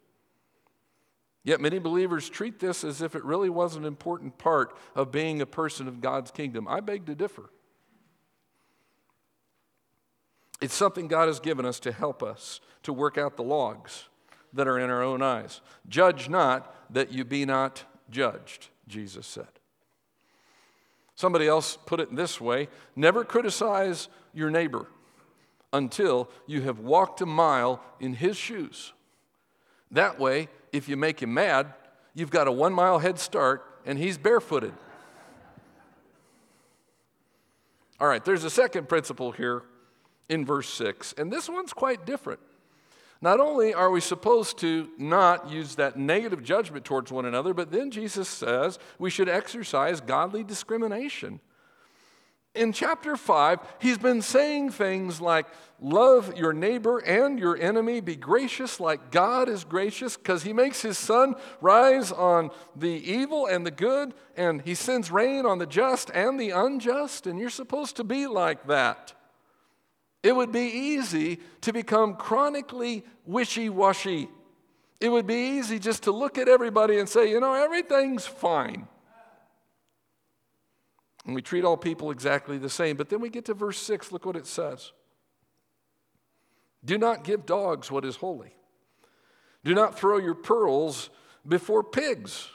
Yet 1.43 1.61
many 1.61 1.79
believers 1.79 2.29
treat 2.29 2.61
this 2.61 2.85
as 2.85 3.03
if 3.03 3.15
it 3.15 3.25
really 3.25 3.49
was 3.49 3.75
an 3.75 3.85
important 3.85 4.39
part 4.39 4.77
of 4.95 5.11
being 5.11 5.41
a 5.41 5.47
person 5.47 5.89
of 5.89 6.01
God's 6.01 6.31
kingdom. 6.31 6.69
I 6.69 6.81
beg 6.81 7.07
to 7.07 7.15
differ. 7.15 7.51
It's 10.61 10.75
something 10.75 11.09
God 11.09 11.29
has 11.29 11.41
given 11.41 11.65
us 11.65 11.81
to 11.81 11.93
help 11.93 12.23
us 12.23 12.61
to 12.83 12.93
work 12.93 13.17
out 13.17 13.37
the 13.37 13.45
logs 13.45 14.09
that 14.53 14.69
are 14.69 14.79
in 14.79 14.91
our 14.91 15.03
own 15.03 15.23
eyes. 15.23 15.61
Judge 15.89 16.29
not 16.29 16.75
that 16.93 17.13
you 17.13 17.25
be 17.25 17.45
not 17.45 17.85
judged, 18.11 18.69
Jesus 18.87 19.27
said. 19.27 19.49
Somebody 21.15 21.49
else 21.49 21.79
put 21.85 22.01
it 22.01 22.15
this 22.15 22.41
way 22.41 22.69
never 22.95 23.25
criticize 23.25 24.09
your 24.33 24.51
neighbor 24.51 24.87
until 25.73 26.31
you 26.47 26.63
have 26.63 26.79
walked 26.79 27.21
a 27.21 27.27
mile 27.27 27.83
in 28.01 28.15
his 28.15 28.37
shoes. 28.37 28.93
That 29.91 30.19
way, 30.19 30.49
if 30.73 30.89
you 30.89 30.97
make 30.97 31.23
him 31.23 31.35
mad, 31.35 31.75
you've 32.15 32.31
got 32.31 32.49
a 32.49 32.53
one 32.53 32.73
mile 32.73 32.99
head 32.99 33.19
start 33.19 33.65
and 33.85 33.99
he's 33.99 34.19
barefooted. 34.19 34.73
All 38.01 38.07
right, 38.07 38.25
there's 38.25 38.45
a 38.45 38.51
second 38.51 38.89
principle 38.89 39.33
here 39.33 39.63
in 40.29 40.45
verse 40.45 40.69
6, 40.75 41.15
and 41.19 41.33
this 41.33 41.49
one's 41.49 41.73
quite 41.73 42.07
different. 42.07 42.39
Not 43.21 43.41
only 43.41 43.75
are 43.75 43.91
we 43.91 44.01
supposed 44.01 44.59
to 44.59 44.89
not 44.97 45.51
use 45.51 45.75
that 45.75 45.97
negative 45.97 46.45
judgment 46.45 46.85
towards 46.85 47.11
one 47.11 47.25
another, 47.25 47.53
but 47.53 47.73
then 47.73 47.91
Jesus 47.91 48.29
says 48.29 48.79
we 48.99 49.11
should 49.11 49.29
exercise 49.29 50.01
godly 50.01 50.45
discrimination. 50.45 51.41
In 52.55 52.73
chapter 52.73 53.17
5, 53.17 53.61
he's 53.81 53.99
been 53.99 54.23
saying 54.23 54.71
things 54.71 55.21
like, 55.21 55.47
Love 55.81 56.37
your 56.37 56.53
neighbor 56.53 56.99
and 56.99 57.39
your 57.39 57.57
enemy, 57.57 58.01
be 58.01 58.17
gracious 58.17 58.81
like 58.81 59.13
God 59.13 59.49
is 59.49 59.63
gracious, 59.63 60.17
because 60.17 60.43
he 60.43 60.53
makes 60.53 60.83
his 60.83 60.99
sun 60.99 61.37
rise 61.61 62.11
on 62.11 62.51
the 62.75 62.89
evil 62.89 63.47
and 63.47 63.65
the 63.65 63.71
good, 63.71 64.13
and 64.37 64.63
he 64.63 64.75
sends 64.75 65.13
rain 65.13 65.47
on 65.47 65.59
the 65.59 65.67
just 65.67 66.11
and 66.11 66.39
the 66.39 66.51
unjust, 66.51 67.29
and 67.29 67.39
you're 67.39 67.49
supposed 67.49 67.95
to 67.97 68.05
be 68.05 68.27
like 68.27 68.67
that. 68.67 69.13
It 70.23 70.35
would 70.35 70.53
be 70.53 70.67
easy 70.67 71.39
to 71.63 71.73
become 71.73 72.15
chronically 72.15 73.05
wishy 73.25 73.69
washy. 73.69 74.29
It 75.01 75.11
would 75.11 75.27
be 75.27 75.59
easy 75.59 75.79
just 75.79 76.05
to 76.05 76.13
look 76.13 76.39
at 76.39 76.49
everybody 76.49 76.99
and 76.99 77.09
say, 77.09 77.31
you 77.31 77.39
know, 77.39 77.55
everything's 77.55 78.27
fine. 78.27 78.89
And 81.25 81.35
we 81.35 81.43
treat 81.43 81.65
all 81.65 81.77
people 81.77 82.11
exactly 82.11 82.59
the 82.59 82.71
same. 82.71 82.97
But 82.97 83.11
then 83.11 83.21
we 83.21 83.29
get 83.29 83.45
to 83.45 83.55
verse 83.55 83.79
6, 83.79 84.11
look 84.13 84.27
what 84.27 84.35
it 84.35 84.47
says 84.47 84.93
Do 86.85 86.99
not 86.99 87.23
give 87.23 87.47
dogs 87.47 87.91
what 87.91 88.05
is 88.05 88.17
holy, 88.17 88.55
do 89.63 89.75
not 89.75 89.97
throw 89.97 90.19
your 90.19 90.35
pearls 90.35 91.11
before 91.47 91.85
pigs, 91.85 92.49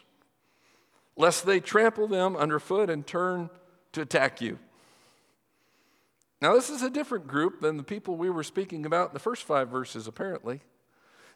lest 1.16 1.46
they 1.46 1.60
trample 1.60 2.08
them 2.08 2.36
underfoot 2.36 2.90
and 2.90 3.08
turn 3.08 3.50
to 3.94 4.02
attack 4.02 4.42
you. 4.42 4.60
Now, 6.44 6.54
this 6.56 6.70
is 6.70 6.82
a 6.82 6.90
different 6.90 7.26
group 7.26 7.62
than 7.62 7.78
the 7.78 7.84
people 7.84 8.18
we 8.18 8.30
were 8.30 8.44
speaking 8.44 8.86
about 8.86 9.12
in 9.12 9.14
the 9.14 9.20
first 9.20 9.44
five 9.44 9.70
verses, 9.70 10.10
apparently. 10.10 10.60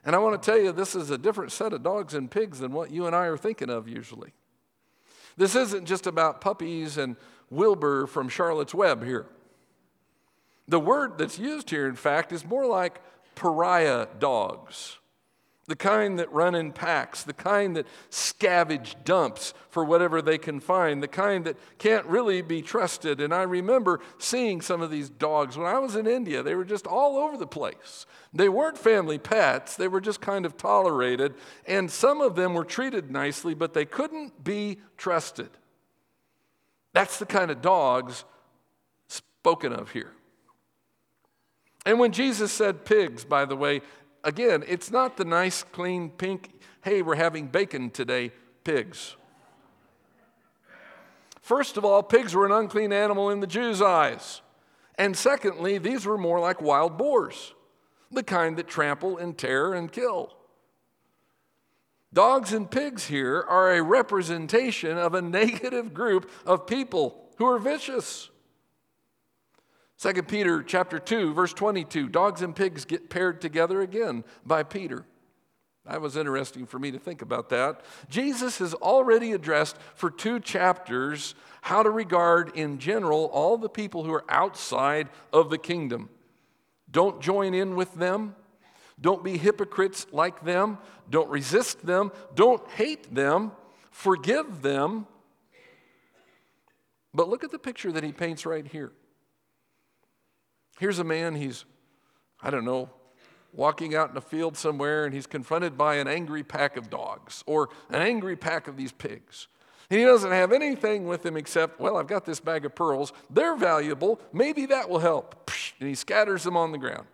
And 0.04 0.14
I 0.14 0.20
want 0.20 0.42
to 0.42 0.46
tell 0.46 0.62
you, 0.62 0.74
this 0.74 0.96
is 0.96 1.10
a 1.12 1.18
different 1.18 1.54
set 1.54 1.72
of 1.72 1.82
dogs 1.82 2.14
and 2.14 2.30
pigs 2.30 2.60
than 2.60 2.74
what 2.74 2.92
you 2.92 3.08
and 3.08 3.16
I 3.16 3.28
are 3.28 3.38
thinking 3.38 3.70
of 3.70 3.88
usually. 3.88 4.34
This 5.38 5.56
isn't 5.56 5.86
just 5.86 6.08
about 6.08 6.42
puppies 6.42 6.98
and 6.98 7.16
Wilbur 7.50 8.08
from 8.08 8.28
Charlotte's 8.28 8.76
Web 8.76 9.02
here. 9.02 9.28
The 10.68 10.80
word 10.82 11.18
that's 11.18 11.40
used 11.40 11.70
here, 11.70 11.88
in 11.88 11.96
fact, 11.96 12.34
is 12.34 12.44
more 12.44 12.66
like 12.66 13.00
pariah 13.34 14.08
dogs 14.20 14.98
the 15.68 15.76
kind 15.76 16.18
that 16.18 16.32
run 16.32 16.56
in 16.56 16.72
packs, 16.72 17.24
the 17.24 17.34
kind 17.34 17.76
that 17.76 17.86
scavenge 18.10 18.96
dumps 19.04 19.54
for 19.70 19.84
whatever 19.84 20.22
they 20.22 20.38
can 20.38 20.62
find, 20.62 21.04
the 21.04 21.08
kind 21.10 21.44
that 21.44 21.58
can't 21.78 22.06
really 22.06 22.42
be 22.42 22.62
trusted. 22.62 23.20
And 23.20 23.34
I 23.34 23.44
remember 23.44 24.00
seeing 24.18 24.62
some 24.62 24.82
of 24.82 24.90
these 24.90 25.10
dogs 25.10 25.58
when 25.58 25.68
I 25.68 25.80
was 25.80 25.98
in 25.98 26.08
India. 26.08 26.42
They 26.42 26.56
were 26.56 26.64
just 26.64 26.88
all 26.88 27.18
over 27.18 27.36
the 27.36 27.46
place. 27.48 28.06
They 28.34 28.48
weren't 28.48 28.78
family 28.78 29.18
pets, 29.18 29.76
they 29.76 29.90
were 29.90 30.02
just 30.02 30.22
kind 30.22 30.46
of 30.46 30.56
tolerated. 30.56 31.34
And 31.66 31.92
some 31.92 32.22
of 32.22 32.36
them 32.36 32.54
were 32.54 32.66
treated 32.66 33.12
nicely, 33.12 33.54
but 33.54 33.74
they 33.74 33.86
couldn't 33.86 34.44
be 34.44 34.80
trusted. 34.96 35.50
That's 36.94 37.20
the 37.20 37.26
kind 37.26 37.52
of 37.52 37.62
dogs 37.62 38.24
spoken 39.10 39.74
of 39.74 39.92
here. 39.92 40.14
And 41.86 42.00
when 42.00 42.12
Jesus 42.12 42.52
said 42.52 42.86
pigs, 42.86 43.24
by 43.24 43.46
the 43.46 43.56
way, 43.56 43.82
again, 44.28 44.64
it's 44.68 44.92
not 44.92 45.16
the 45.16 45.24
nice, 45.24 45.64
clean, 45.64 46.10
pink, 46.10 46.52
hey, 46.84 47.02
we're 47.02 47.16
having 47.16 47.48
bacon 47.48 47.90
today, 47.90 48.32
pigs. 48.66 49.16
First 51.42 51.78
of 51.78 51.86
all, 51.86 52.04
pigs 52.04 52.36
were 52.36 52.46
an 52.46 52.52
unclean 52.52 52.92
animal 52.92 53.30
in 53.30 53.40
the 53.40 53.48
Jews' 53.48 53.82
eyes. 53.82 54.42
And 54.96 55.16
secondly, 55.16 55.78
these 55.78 56.06
were 56.06 56.18
more 56.18 56.42
like 56.42 56.62
wild 56.62 56.98
boars, 56.98 57.54
the 58.12 58.22
kind 58.22 58.58
that 58.58 58.68
trample 58.68 59.18
and 59.18 59.38
tear 59.38 59.74
and 59.74 59.90
kill. 59.90 60.34
Dogs 62.14 62.52
and 62.52 62.70
pigs 62.70 63.06
here 63.06 63.46
are 63.48 63.72
a 63.72 63.82
representation 63.82 64.98
of 64.98 65.14
a 65.14 65.22
negative 65.40 65.94
group 65.94 66.30
of 66.46 66.68
people 66.68 67.30
who 67.38 67.46
are 67.46 67.60
vicious. 67.60 68.30
2 70.00 70.14
Peter 70.24 70.62
chapter 70.62 71.00
2 71.00 71.34
verse 71.34 71.54
22 71.54 72.08
dogs 72.08 72.42
and 72.42 72.56
pigs 72.56 72.86
get 72.86 73.10
paired 73.10 73.42
together 73.42 73.82
again 73.82 74.24
by 74.46 74.64
Peter. 74.64 75.06
That 75.86 76.02
was 76.02 76.18
interesting 76.18 76.66
for 76.66 76.80
me 76.80 76.92
to 76.92 77.00
think 77.00 77.22
about 77.22 77.50
that. 77.50 77.82
Jesus 78.10 78.58
has 78.58 78.74
already 78.74 79.32
addressed 79.32 79.78
for 79.96 80.12
two 80.12 80.40
chapters 80.40 81.34
how 81.62 81.82
to 81.82 81.90
regard 81.90 82.56
in 82.56 82.78
general 82.78 83.26
all 83.26 83.58
the 83.58 83.70
people 83.70 84.04
who 84.04 84.14
are 84.14 84.26
outside 84.28 85.08
of 85.32 85.50
the 85.50 85.58
kingdom. 85.58 86.10
Don't 86.92 87.22
join 87.22 87.54
in 87.54 87.76
with 87.76 87.94
them. 87.96 88.36
Don't 89.00 89.24
be 89.24 89.38
hypocrites 89.38 90.08
like 90.12 90.44
them. 90.44 90.78
Don't 91.10 91.30
resist 91.30 91.86
them. 91.86 92.12
Don't 92.36 92.68
hate 92.72 93.14
them. 93.14 93.52
Forgive 93.92 94.62
them. 94.62 95.08
But 97.14 97.30
look 97.30 97.44
at 97.44 97.52
the 97.52 97.60
picture 97.60 97.92
that 97.94 98.04
he 98.04 98.12
paints 98.12 98.46
right 98.46 98.68
here. 98.68 98.92
Here's 100.80 101.00
a 101.00 101.04
man, 101.04 101.36
he's, 101.36 101.66
I 102.42 102.50
don't 102.50 102.66
know, 102.66 102.90
walking 103.54 103.96
out 103.96 104.12
in 104.12 104.18
a 104.18 104.22
field 104.22 104.56
somewhere 104.56 105.06
and 105.06 105.14
he's 105.14 105.28
confronted 105.28 105.78
by 105.78 105.96
an 105.96 106.08
angry 106.08 106.44
pack 106.44 106.78
of 106.78 106.90
dogs 106.90 107.44
or 107.46 107.70
an 107.90 108.02
angry 108.02 108.36
pack 108.36 108.68
of 108.68 108.78
these 108.78 108.92
pigs. 108.92 109.48
And 109.90 110.00
he 110.00 110.06
doesn't 110.06 110.32
have 110.32 110.52
anything 110.52 111.08
with 111.08 111.26
him 111.26 111.38
except, 111.38 111.80
well, 111.80 111.98
I've 111.98 112.08
got 112.08 112.26
this 112.26 112.40
bag 112.40 112.66
of 112.66 112.76
pearls. 112.76 113.14
They're 113.30 113.56
valuable. 113.56 114.20
Maybe 114.34 114.66
that 114.68 114.90
will 114.90 115.00
help. 115.00 115.50
And 115.80 115.88
he 115.88 115.96
scatters 115.96 116.44
them 116.44 116.58
on 116.58 116.72
the 116.72 116.78
ground. 116.78 117.08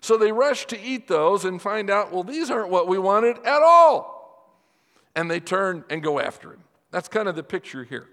So 0.00 0.16
they 0.16 0.32
rush 0.32 0.66
to 0.68 0.80
eat 0.80 1.08
those 1.08 1.44
and 1.44 1.60
find 1.60 1.90
out, 1.90 2.12
well, 2.12 2.22
these 2.22 2.50
aren't 2.50 2.70
what 2.70 2.88
we 2.88 2.98
wanted 2.98 3.38
at 3.44 3.62
all. 3.62 4.16
And 5.14 5.30
they 5.30 5.40
turn 5.40 5.84
and 5.90 6.02
go 6.02 6.18
after 6.18 6.52
him. 6.52 6.64
That's 6.90 7.08
kind 7.08 7.28
of 7.28 7.36
the 7.36 7.42
picture 7.42 7.84
here. 7.84 8.08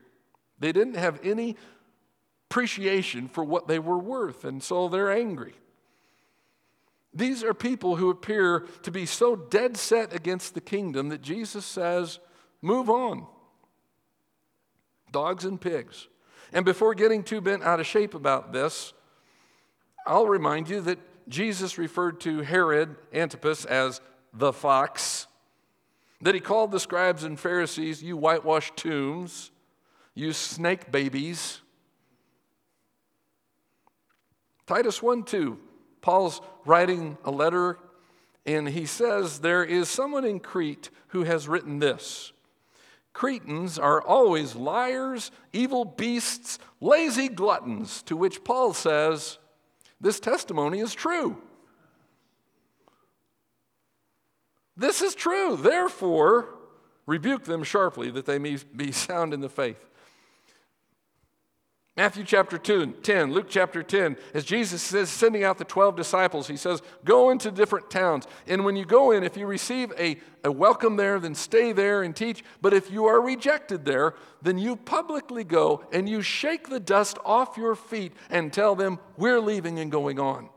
They 0.60 0.72
didn't 0.72 0.96
have 0.96 1.20
any 1.24 1.56
appreciation 2.50 3.28
for 3.28 3.44
what 3.44 3.68
they 3.68 3.80
were 3.80 3.98
worth, 3.98 4.46
and 4.46 4.62
so 4.62 4.88
they're 4.88 5.12
angry. 5.12 5.54
These 7.14 7.44
are 7.44 7.54
people 7.54 7.96
who 7.96 8.10
appear 8.10 8.68
to 8.84 8.92
be 8.92 9.06
so 9.06 9.36
dead 9.36 9.78
set 9.78 10.14
against 10.14 10.54
the 10.54 10.62
kingdom 10.62 11.10
that 11.10 11.22
Jesus 11.22 11.66
says, 11.66 12.20
Move 12.62 12.90
on. 12.90 13.26
Dogs 15.12 15.46
and 15.46 15.60
pigs. 15.60 16.08
And 16.52 16.66
before 16.66 16.94
getting 16.94 17.24
too 17.24 17.42
bent 17.42 17.64
out 17.64 17.80
of 17.80 17.86
shape 17.86 18.14
about 18.14 18.52
this, 18.52 18.94
I'll 20.06 20.28
remind 20.28 20.70
you 20.70 20.82
that 20.82 21.00
Jesus 21.30 21.78
referred 21.78 22.20
to 22.22 22.42
Herod 22.42 22.96
Antipas 23.14 23.66
as 23.66 24.02
the 24.34 24.52
fox, 24.52 25.28
that 26.22 26.36
he 26.36 26.42
called 26.42 26.72
the 26.72 26.80
scribes 26.80 27.24
and 27.24 27.40
Pharisees, 27.40 28.04
you 28.04 28.18
whitewashed 28.18 28.76
tombs, 28.76 29.52
you 30.14 30.34
snake 30.34 30.92
babies. 30.92 31.62
Titus 34.68 35.02
1 35.02 35.24
2, 35.24 35.60
Paul's 36.02 36.42
writing 36.66 37.18
a 37.24 37.32
letter, 37.32 37.78
and 38.46 38.70
he 38.70 38.86
says, 38.86 39.40
There 39.40 39.64
is 39.64 39.90
someone 39.90 40.26
in 40.26 40.40
Crete 40.40 40.90
who 41.10 41.24
has 41.24 41.48
written 41.48 41.80
this. 41.80 42.32
Cretans 43.14 43.80
are 43.80 44.02
always 44.02 44.56
liars, 44.56 45.32
evil 45.54 45.86
beasts, 45.86 46.60
lazy 46.82 47.30
gluttons, 47.30 48.02
to 48.04 48.18
which 48.18 48.44
Paul 48.44 48.74
says, 48.74 49.38
This 50.02 50.20
testimony 50.20 50.80
is 50.80 50.94
true. 50.94 51.38
This 54.76 55.02
is 55.02 55.16
true. 55.16 55.56
Therefore, 55.56 56.50
rebuke 57.06 57.46
them 57.46 57.64
sharply 57.64 58.12
that 58.12 58.26
they 58.26 58.40
may 58.40 58.58
be 58.76 58.92
sound 58.92 59.34
in 59.34 59.42
the 59.42 59.50
faith. 59.50 59.90
Matthew 61.98 62.26
chapter 62.26 62.58
2, 62.58 62.96
10, 63.04 63.32
Luke 63.32 63.46
chapter 63.48 63.82
10, 63.82 64.18
as 64.34 64.44
Jesus 64.44 64.82
says, 64.82 65.10
sending 65.10 65.46
out 65.46 65.58
the 65.58 65.64
12 65.64 65.96
disciples, 65.96 66.46
he 66.48 66.58
says, 66.58 66.82
Go 67.06 67.30
into 67.30 67.50
different 67.52 67.90
towns. 67.90 68.26
And 68.48 68.66
when 68.66 68.76
you 68.76 68.84
go 68.84 69.12
in, 69.12 69.24
if 69.24 69.38
you 69.38 69.46
receive 69.46 69.94
a, 69.98 70.20
a 70.44 70.52
welcome 70.52 70.98
there, 70.98 71.22
then 71.22 71.36
stay 71.36 71.72
there 71.72 72.04
and 72.04 72.14
teach. 72.14 72.44
But 72.62 72.74
if 72.74 72.92
you 72.92 73.06
are 73.06 73.22
rejected 73.22 73.86
there, 73.86 74.14
then 74.42 74.58
you 74.58 74.76
publicly 74.76 75.46
go 75.46 75.86
and 75.94 76.10
you 76.10 76.22
shake 76.22 76.68
the 76.68 76.82
dust 76.82 77.18
off 77.24 77.56
your 77.56 77.76
feet 77.76 78.12
and 78.30 78.52
tell 78.52 78.76
them, 78.76 79.00
We're 79.16 79.40
leaving 79.40 79.80
and 79.80 79.90
going 79.90 80.20
on. 80.20 80.50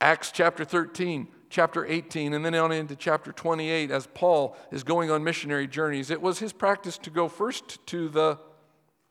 Acts 0.00 0.32
chapter 0.32 0.64
13, 0.64 1.28
chapter 1.50 1.84
18, 1.84 2.32
and 2.32 2.44
then 2.44 2.54
on 2.54 2.72
into 2.72 2.96
chapter 2.96 3.32
28, 3.32 3.90
as 3.90 4.06
Paul 4.06 4.56
is 4.70 4.84
going 4.84 5.10
on 5.10 5.22
missionary 5.22 5.66
journeys, 5.66 6.10
it 6.10 6.22
was 6.22 6.38
his 6.38 6.52
practice 6.52 6.96
to 6.98 7.10
go 7.10 7.28
first 7.28 7.84
to 7.88 8.08
the 8.08 8.38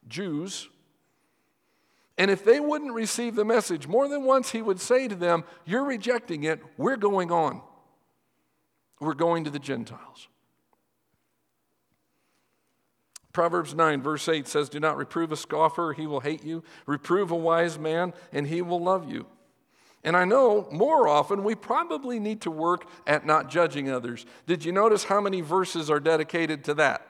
Jews. 0.08 0.70
And 2.18 2.32
if 2.32 2.44
they 2.44 2.60
wouldn't 2.60 2.94
receive 2.94 3.36
the 3.36 3.46
message, 3.46 3.88
more 3.88 4.08
than 4.08 4.24
once 4.24 4.52
he 4.52 4.62
would 4.62 4.80
say 4.80 5.08
to 5.08 5.16
them, 5.16 5.44
You're 5.66 5.84
rejecting 5.84 6.44
it, 6.44 6.62
we're 6.78 6.98
going 6.98 7.32
on. 7.32 7.62
We're 9.00 9.14
going 9.14 9.44
to 9.44 9.50
the 9.50 9.60
Gentiles. 9.60 10.28
Proverbs 13.32 13.76
9, 13.76 14.02
verse 14.02 14.28
8 14.28 14.48
says, 14.48 14.70
Do 14.70 14.80
not 14.80 14.98
reprove 14.98 15.32
a 15.32 15.38
scoffer, 15.38 15.94
he 15.94 16.08
will 16.08 16.20
hate 16.22 16.44
you. 16.44 16.64
Reprove 16.86 17.32
a 17.32 17.36
wise 17.36 17.78
man, 17.78 18.14
and 18.34 18.48
he 18.48 18.62
will 18.62 18.82
love 18.82 19.10
you. 19.10 19.28
And 20.04 20.16
I 20.16 20.24
know 20.26 20.68
more 20.72 21.08
often 21.08 21.44
we 21.44 21.56
probably 21.56 22.20
need 22.20 22.42
to 22.42 22.52
work 22.52 22.88
at 23.06 23.26
not 23.26 23.50
judging 23.50 23.90
others. 23.90 24.26
Did 24.48 24.64
you 24.64 24.72
notice 24.72 25.04
how 25.04 25.20
many 25.20 25.42
verses 25.42 25.90
are 25.90 26.00
dedicated 26.00 26.64
to 26.66 26.74
that? 26.76 27.06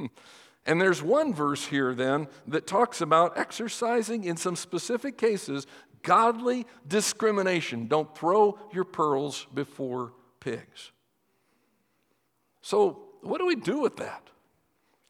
and 0.66 0.80
there's 0.80 1.02
one 1.02 1.34
verse 1.34 1.66
here 1.66 1.94
then 1.94 2.28
that 2.46 2.66
talks 2.66 3.00
about 3.00 3.36
exercising 3.36 4.24
in 4.24 4.36
some 4.36 4.56
specific 4.56 5.18
cases 5.18 5.66
godly 6.02 6.66
discrimination. 6.86 7.88
Don't 7.88 8.16
throw 8.16 8.58
your 8.72 8.84
pearls 8.84 9.46
before 9.52 10.12
pigs. 10.40 10.92
So, 12.62 13.00
what 13.22 13.38
do 13.38 13.46
we 13.46 13.56
do 13.56 13.80
with 13.80 13.96
that? 13.96 14.22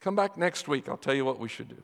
Come 0.01 0.17
back 0.17 0.37
next 0.37 0.69
week, 0.69 0.89
I'll 0.89 0.97
tell 0.97 1.15
you 1.15 1.25
what 1.25 1.39
we 1.39 1.49
should 1.49 1.69
do. 1.69 1.83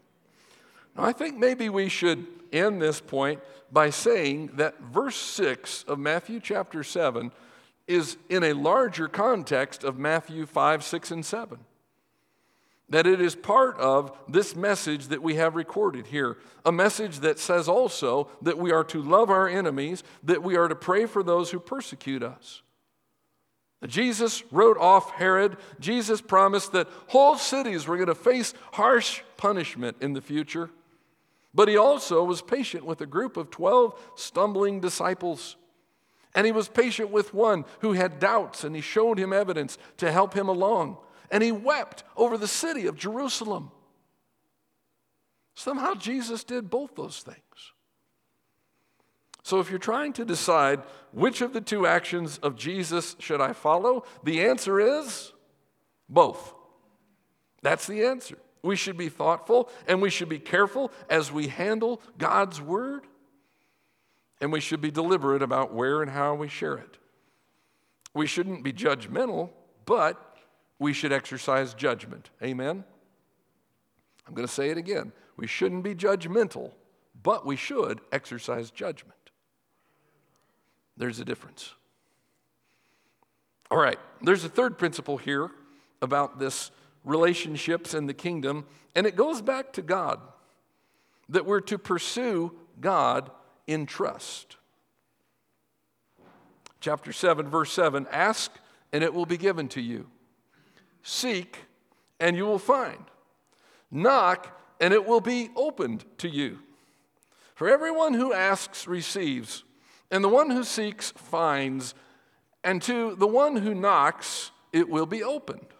Now, 0.97 1.05
I 1.05 1.13
think 1.13 1.37
maybe 1.37 1.69
we 1.69 1.89
should 1.89 2.27
end 2.53 2.81
this 2.81 3.01
point 3.01 3.41
by 3.73 3.91
saying 3.91 4.51
that 4.55 4.81
verse 4.81 5.17
6 5.17 5.85
of 5.85 5.99
Matthew 5.99 6.41
chapter 6.41 6.85
7 6.85 7.33
is 7.87 8.17
in 8.29 8.45
a 8.45 8.53
larger 8.53 9.09
context 9.09 9.85
of 9.85 9.99
Matthew 9.99 10.47
5, 10.47 10.85
6, 10.85 11.11
and 11.11 11.27
7. 11.27 11.59
That 12.91 13.07
it 13.07 13.21
is 13.21 13.35
part 13.35 13.77
of 13.79 14.17
this 14.29 14.55
message 14.55 15.09
that 15.09 15.23
we 15.23 15.35
have 15.35 15.57
recorded 15.57 16.07
here. 16.07 16.37
A 16.65 16.73
message 16.73 17.21
that 17.21 17.39
says 17.39 17.69
also 17.69 18.29
that 18.43 18.59
we 18.59 18.73
are 18.73 18.85
to 18.85 19.03
love 19.03 19.31
our 19.31 19.49
enemies, 19.49 20.05
that 20.23 20.43
we 20.43 20.57
are 20.57 20.69
to 20.69 20.77
pray 20.77 21.07
for 21.07 21.23
those 21.23 21.51
who 21.51 21.59
persecute 21.59 22.23
us. 22.23 22.63
Jesus 23.87 24.43
wrote 24.51 24.79
off 24.79 25.11
Herod. 25.13 25.57
Jesus 25.79 26.21
promised 26.21 26.73
that 26.73 26.89
whole 27.09 27.37
cities 27.37 27.87
were 27.87 27.97
going 27.97 28.07
to 28.07 28.15
face 28.15 28.55
harsh 28.73 29.23
punishment 29.37 29.97
in 30.01 30.13
the 30.13 30.23
future. 30.23 30.71
But 31.55 31.69
he 31.69 31.77
also 31.77 32.25
was 32.25 32.43
patient 32.43 32.85
with 32.85 33.01
a 33.01 33.07
group 33.07 33.37
of 33.37 33.51
12 33.51 33.99
stumbling 34.17 34.81
disciples. 34.81 35.57
And 36.35 36.45
he 36.45 36.53
was 36.53 36.69
patient 36.69 37.11
with 37.11 37.33
one 37.33 37.65
who 37.79 37.93
had 37.93 38.19
doubts, 38.19 38.65
and 38.65 38.75
he 38.75 38.83
showed 38.83 39.19
him 39.19 39.33
evidence 39.33 39.79
to 39.99 40.11
help 40.11 40.35
him 40.35 40.49
along. 40.49 40.97
And 41.31 41.43
he 41.43 41.53
wept 41.53 42.03
over 42.17 42.37
the 42.37 42.49
city 42.49 42.87
of 42.87 42.97
Jerusalem. 42.97 43.71
Somehow 45.55 45.95
Jesus 45.95 46.43
did 46.43 46.69
both 46.69 46.97
those 46.97 47.21
things. 47.21 47.39
So 49.45 49.61
if 49.61 49.71
you're 49.71 49.79
trying 49.79 50.15
to 50.15 50.25
decide 50.25 50.83
which 51.13 51.41
of 51.41 51.53
the 51.53 51.61
two 51.61 51.87
actions 51.87 52.39
of 52.39 52.57
Jesus 52.57 53.15
should 53.21 53.41
I 53.41 53.53
follow, 53.53 54.05
the 54.25 54.45
answer 54.45 54.81
is 54.81 55.33
both. 56.09 56.55
That's 57.63 57.87
the 57.87 58.05
answer. 58.05 58.39
We 58.65 58.77
should 58.77 58.97
be 58.97 59.11
thoughtful 59.11 59.69
and 59.87 60.01
we 60.01 60.09
should 60.09 60.31
be 60.31 60.39
careful 60.39 60.91
as 61.11 61.31
we 61.31 61.49
handle 61.49 62.01
God's 62.17 62.63
word. 62.63 63.03
And 64.41 64.51
we 64.51 64.61
should 64.61 64.81
be 64.81 64.91
deliberate 64.91 65.43
about 65.43 65.75
where 65.75 66.01
and 66.01 66.11
how 66.11 66.35
we 66.35 66.49
share 66.49 66.79
it. 66.79 66.97
We 68.15 68.27
shouldn't 68.27 68.65
be 68.65 68.73
judgmental, 68.73 69.51
but 69.85 70.39
we 70.79 70.95
should 70.95 71.13
exercise 71.13 71.75
judgment. 71.75 72.31
Amen? 72.43 72.85
I'm 74.27 74.35
going 74.35 74.49
to 74.49 74.53
say 74.53 74.71
it 74.71 74.79
again. 74.79 75.13
We 75.37 75.47
shouldn't 75.47 75.85
be 75.85 75.95
judgmental, 75.95 76.73
but 77.23 77.45
we 77.45 77.57
should 77.57 78.01
exercise 78.13 78.71
judgment. 78.71 79.19
There's 80.97 81.21
a 81.21 81.25
difference. 81.25 81.75
All 83.71 83.79
right, 83.79 83.99
there's 84.23 84.45
a 84.45 84.49
third 84.49 84.79
principle 84.79 85.19
here 85.19 85.51
about 86.01 86.39
this 86.39 86.71
relationships 87.05 87.95
in 87.95 88.07
the 88.07 88.15
kingdom, 88.15 88.65
and 88.95 89.07
it 89.07 89.17
goes 89.17 89.43
back 89.43 89.73
to 89.75 89.83
God 89.83 90.21
that 91.29 91.47
we're 91.47 91.61
to 91.61 91.79
pursue 91.79 92.53
God 92.81 93.31
in 93.67 93.87
trust. 93.87 94.57
Chapter 96.81 97.13
7, 97.13 97.49
verse 97.49 97.73
7 97.73 98.07
Ask, 98.11 98.51
and 98.93 99.03
it 99.03 99.15
will 99.15 99.27
be 99.27 99.37
given 99.37 99.69
to 99.69 99.81
you. 99.81 100.07
Seek, 101.03 101.59
and 102.21 102.37
you 102.37 102.45
will 102.45 102.59
find. 102.59 103.05
Knock, 103.91 104.61
and 104.81 104.93
it 104.93 105.07
will 105.07 105.21
be 105.21 105.51
opened 105.57 106.05
to 106.19 106.29
you. 106.29 106.59
For 107.55 107.69
everyone 107.69 108.15
who 108.15 108.33
asks 108.33 108.87
receives, 108.87 109.65
and 110.11 110.25
the 110.25 110.29
one 110.29 110.51
who 110.51 110.65
seeks 110.65 111.13
finds, 111.13 111.95
and 112.63 112.83
to 112.83 113.15
the 113.15 113.27
one 113.27 113.57
who 113.57 113.75
knocks 113.75 114.51
it 114.73 114.89
will 114.89 115.07
be 115.07 115.23
opened. 115.23 115.74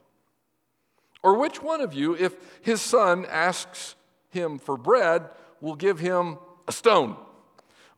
Or 1.25 1.39
which 1.39 1.63
one 1.63 1.81
of 1.81 1.95
you, 1.95 2.15
if 2.15 2.37
his 2.61 2.83
son 2.83 3.25
asks 3.25 3.97
him 4.29 4.59
for 4.59 4.77
bread, 4.77 5.31
will 5.63 5.75
give 5.75 5.99
him 5.99 6.37
a 6.69 6.73
stone? 6.73 7.17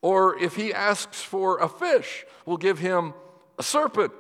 Or 0.01 0.39
if 0.39 0.55
he 0.55 0.73
asks 0.73 1.23
for 1.23 1.59
a 1.59 1.69
fish, 1.69 2.25
will 2.47 2.57
give 2.57 2.79
him 2.79 3.15
a 3.59 3.65
serpent? 3.65 4.13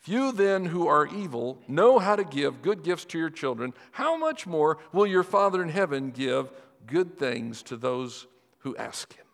If 0.00 0.08
you 0.08 0.32
then, 0.32 0.64
who 0.64 0.88
are 0.88 1.06
evil, 1.06 1.62
know 1.68 2.00
how 2.00 2.16
to 2.16 2.24
give 2.24 2.62
good 2.62 2.82
gifts 2.82 3.04
to 3.06 3.18
your 3.18 3.30
children, 3.30 3.74
how 3.92 4.16
much 4.16 4.44
more 4.44 4.78
will 4.92 5.06
your 5.06 5.22
Father 5.22 5.62
in 5.62 5.68
heaven 5.68 6.10
give 6.10 6.50
good 6.84 7.16
things 7.16 7.62
to 7.64 7.76
those 7.76 8.26
who 8.58 8.76
ask 8.76 9.14
him? 9.14 9.25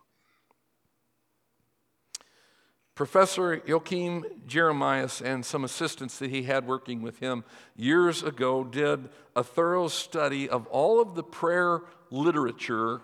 Professor 2.95 3.63
Joachim 3.67 4.25
Jeremias 4.47 5.23
and 5.23 5.45
some 5.45 5.65
assistants 5.65 6.19
that 6.19 6.31
he 6.31 6.43
had 6.43 6.67
working 6.67 7.01
with 7.01 7.19
him 7.21 7.43
years 7.75 8.23
ago 8.23 8.65
did 8.65 9.09
a 9.35 9.43
thorough 9.43 9.89
study 9.89 10.49
of 10.49 10.67
all 10.67 11.01
of 11.01 11.15
the 11.15 11.23
prayer 11.23 11.81
literature 12.11 13.01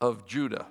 of 0.00 0.26
Judah. 0.26 0.66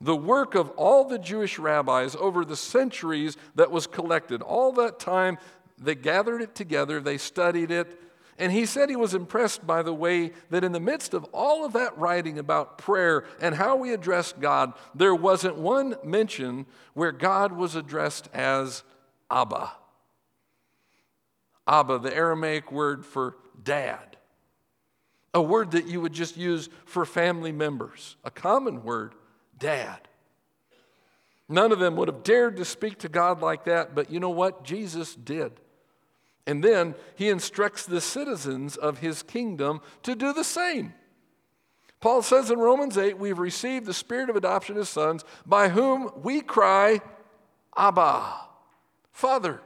The 0.00 0.14
work 0.16 0.54
of 0.54 0.70
all 0.70 1.04
the 1.04 1.18
Jewish 1.18 1.58
rabbis 1.58 2.14
over 2.14 2.44
the 2.44 2.56
centuries 2.56 3.36
that 3.54 3.70
was 3.70 3.86
collected, 3.86 4.42
all 4.42 4.72
that 4.72 5.00
time 5.00 5.38
they 5.78 5.94
gathered 5.94 6.42
it 6.42 6.54
together, 6.54 7.00
they 7.00 7.18
studied 7.18 7.70
it, 7.70 8.00
And 8.38 8.52
he 8.52 8.66
said 8.66 8.88
he 8.88 8.96
was 8.96 9.14
impressed 9.14 9.66
by 9.66 9.82
the 9.82 9.92
way 9.92 10.30
that 10.50 10.62
in 10.62 10.70
the 10.70 10.78
midst 10.78 11.12
of 11.12 11.24
all 11.32 11.64
of 11.64 11.72
that 11.72 11.98
writing 11.98 12.38
about 12.38 12.78
prayer 12.78 13.24
and 13.40 13.56
how 13.56 13.74
we 13.74 13.92
address 13.92 14.32
God, 14.32 14.74
there 14.94 15.14
wasn't 15.14 15.56
one 15.56 15.96
mention 16.04 16.66
where 16.94 17.10
God 17.10 17.52
was 17.52 17.74
addressed 17.74 18.28
as 18.32 18.84
Abba. 19.28 19.72
Abba, 21.66 21.98
the 21.98 22.14
Aramaic 22.14 22.70
word 22.70 23.04
for 23.04 23.36
dad, 23.62 24.16
a 25.34 25.42
word 25.42 25.72
that 25.72 25.86
you 25.86 26.00
would 26.00 26.12
just 26.12 26.36
use 26.36 26.68
for 26.86 27.04
family 27.04 27.52
members, 27.52 28.16
a 28.24 28.30
common 28.30 28.84
word, 28.84 29.14
dad. 29.58 29.98
None 31.48 31.72
of 31.72 31.80
them 31.80 31.96
would 31.96 32.08
have 32.08 32.22
dared 32.22 32.56
to 32.58 32.64
speak 32.64 32.98
to 32.98 33.08
God 33.08 33.42
like 33.42 33.64
that, 33.64 33.94
but 33.94 34.10
you 34.10 34.20
know 34.20 34.30
what? 34.30 34.64
Jesus 34.64 35.14
did. 35.14 35.52
And 36.48 36.64
then 36.64 36.94
he 37.14 37.28
instructs 37.28 37.84
the 37.84 38.00
citizens 38.00 38.78
of 38.78 38.98
his 38.98 39.22
kingdom 39.22 39.82
to 40.02 40.16
do 40.16 40.32
the 40.32 40.42
same. 40.42 40.94
Paul 42.00 42.22
says 42.22 42.50
in 42.50 42.58
Romans 42.58 42.96
8, 42.96 43.18
we've 43.18 43.38
received 43.38 43.84
the 43.84 43.92
spirit 43.92 44.30
of 44.30 44.36
adoption 44.36 44.78
as 44.78 44.88
sons, 44.88 45.26
by 45.44 45.68
whom 45.68 46.10
we 46.22 46.40
cry, 46.40 47.02
Abba, 47.76 48.34
Father. 49.12 49.60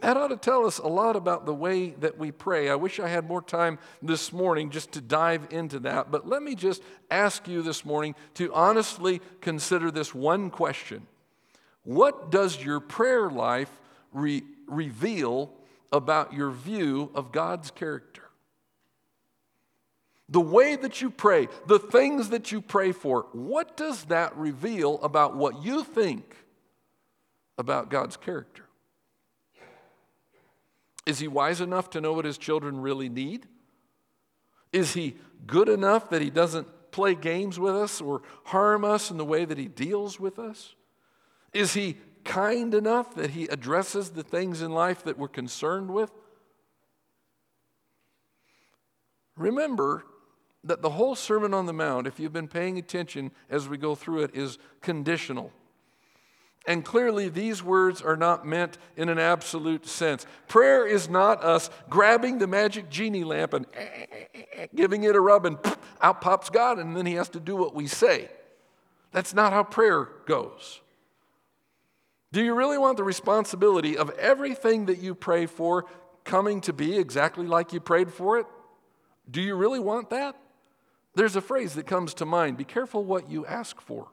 That 0.00 0.16
ought 0.16 0.28
to 0.28 0.36
tell 0.36 0.66
us 0.66 0.78
a 0.78 0.88
lot 0.88 1.14
about 1.14 1.46
the 1.46 1.54
way 1.54 1.90
that 1.90 2.18
we 2.18 2.32
pray. 2.32 2.68
I 2.68 2.74
wish 2.74 2.98
I 2.98 3.06
had 3.06 3.28
more 3.28 3.42
time 3.42 3.78
this 4.02 4.32
morning 4.32 4.70
just 4.70 4.90
to 4.92 5.00
dive 5.00 5.46
into 5.52 5.78
that, 5.80 6.10
but 6.10 6.26
let 6.26 6.42
me 6.42 6.56
just 6.56 6.82
ask 7.12 7.46
you 7.46 7.62
this 7.62 7.84
morning 7.84 8.16
to 8.34 8.52
honestly 8.52 9.20
consider 9.40 9.92
this 9.92 10.12
one 10.12 10.50
question 10.50 11.06
What 11.84 12.32
does 12.32 12.64
your 12.64 12.80
prayer 12.80 13.30
life 13.30 13.70
re- 14.12 14.42
reveal 14.66 15.52
about 15.92 16.32
your 16.32 16.50
view 16.50 17.10
of 17.14 17.32
God's 17.32 17.70
character? 17.70 18.22
The 20.28 20.40
way 20.40 20.76
that 20.76 21.00
you 21.00 21.10
pray, 21.10 21.48
the 21.66 21.80
things 21.80 22.28
that 22.28 22.52
you 22.52 22.60
pray 22.60 22.92
for, 22.92 23.26
what 23.32 23.76
does 23.76 24.04
that 24.04 24.36
reveal 24.36 25.00
about 25.02 25.36
what 25.36 25.64
you 25.64 25.82
think 25.82 26.36
about 27.58 27.90
God's 27.90 28.16
character? 28.16 28.64
Is 31.04 31.18
he 31.18 31.26
wise 31.26 31.60
enough 31.60 31.90
to 31.90 32.00
know 32.00 32.12
what 32.12 32.24
his 32.24 32.38
children 32.38 32.80
really 32.80 33.08
need? 33.08 33.46
Is 34.72 34.94
he 34.94 35.16
good 35.46 35.68
enough 35.68 36.10
that 36.10 36.22
he 36.22 36.30
doesn't 36.30 36.68
play 36.92 37.16
games 37.16 37.58
with 37.58 37.74
us 37.74 38.00
or 38.00 38.22
harm 38.44 38.84
us 38.84 39.10
in 39.10 39.16
the 39.16 39.24
way 39.24 39.44
that 39.44 39.58
he 39.58 39.66
deals 39.66 40.20
with 40.20 40.38
us? 40.38 40.76
Is 41.52 41.74
he 41.74 41.96
kind 42.30 42.74
enough 42.74 43.14
that 43.16 43.30
he 43.30 43.46
addresses 43.46 44.10
the 44.10 44.22
things 44.22 44.62
in 44.62 44.70
life 44.70 45.02
that 45.02 45.18
we're 45.18 45.28
concerned 45.28 45.90
with? 45.90 46.12
Remember 49.36 50.04
that 50.62 50.80
the 50.80 50.90
whole 50.90 51.16
Sermon 51.16 51.52
on 51.52 51.66
the 51.66 51.72
Mount, 51.72 52.06
if 52.06 52.20
you've 52.20 52.32
been 52.32 52.46
paying 52.46 52.78
attention 52.78 53.32
as 53.48 53.68
we 53.68 53.76
go 53.76 53.96
through 53.96 54.22
it, 54.22 54.30
is 54.34 54.58
conditional. 54.80 55.50
And 56.66 56.84
clearly, 56.84 57.28
these 57.28 57.64
words 57.64 58.00
are 58.00 58.16
not 58.16 58.46
meant 58.46 58.78
in 58.96 59.08
an 59.08 59.18
absolute 59.18 59.86
sense. 59.86 60.24
Prayer 60.46 60.86
is 60.86 61.08
not 61.08 61.42
us 61.42 61.68
grabbing 61.88 62.38
the 62.38 62.46
magic 62.46 62.90
genie 62.90 63.24
lamp 63.24 63.54
and 63.54 63.66
eh, 63.74 64.06
eh, 64.12 64.42
eh, 64.54 64.66
giving 64.74 65.02
it 65.02 65.16
a 65.16 65.20
rub, 65.20 65.46
and 65.46 65.58
out 66.00 66.20
pops 66.20 66.48
God, 66.48 66.78
and 66.78 66.96
then 66.96 67.06
He 67.06 67.14
has 67.14 67.30
to 67.30 67.40
do 67.40 67.56
what 67.56 67.74
we 67.74 67.86
say. 67.86 68.28
That's 69.10 69.34
not 69.34 69.52
how 69.52 69.64
prayer 69.64 70.08
goes. 70.26 70.80
Do 72.32 72.42
you 72.42 72.54
really 72.54 72.78
want 72.78 72.96
the 72.96 73.04
responsibility 73.04 73.96
of 73.96 74.10
everything 74.10 74.86
that 74.86 74.98
you 74.98 75.14
pray 75.14 75.46
for 75.46 75.86
coming 76.24 76.60
to 76.62 76.72
be 76.72 76.96
exactly 76.96 77.46
like 77.46 77.72
you 77.72 77.80
prayed 77.80 78.12
for 78.12 78.38
it? 78.38 78.46
Do 79.28 79.40
you 79.40 79.56
really 79.56 79.80
want 79.80 80.10
that? 80.10 80.36
There's 81.14 81.34
a 81.34 81.40
phrase 81.40 81.74
that 81.74 81.86
comes 81.86 82.14
to 82.14 82.24
mind 82.24 82.56
be 82.56 82.64
careful 82.64 83.04
what 83.04 83.30
you 83.30 83.44
ask 83.46 83.80
for. 83.80 84.08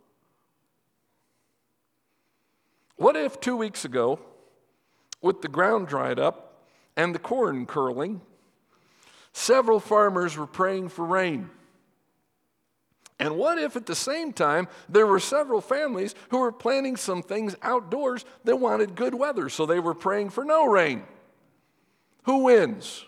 What 2.95 3.15
if 3.15 3.39
two 3.39 3.55
weeks 3.55 3.85
ago, 3.85 4.19
with 5.21 5.41
the 5.41 5.47
ground 5.47 5.87
dried 5.87 6.17
up 6.17 6.63
and 6.95 7.13
the 7.13 7.19
corn 7.19 7.67
curling, 7.67 8.21
several 9.31 9.79
farmers 9.79 10.35
were 10.35 10.47
praying 10.47 10.89
for 10.89 11.05
rain? 11.05 11.51
And 13.19 13.35
what 13.35 13.57
if 13.57 13.75
at 13.75 13.87
the 13.87 13.95
same 13.95 14.31
time 14.31 14.67
there 14.87 15.07
were 15.07 15.19
several 15.19 15.61
families 15.61 16.13
who 16.29 16.39
were 16.39 16.51
planting 16.51 16.95
some 16.95 17.23
things 17.23 17.55
outdoors 17.61 18.25
that 18.43 18.57
wanted 18.57 18.95
good 18.95 19.15
weather, 19.15 19.49
so 19.49 19.65
they 19.65 19.79
were 19.79 19.95
praying 19.95 20.29
for 20.29 20.45
no 20.45 20.65
rain? 20.65 21.03
Who 22.23 22.43
wins? 22.43 23.05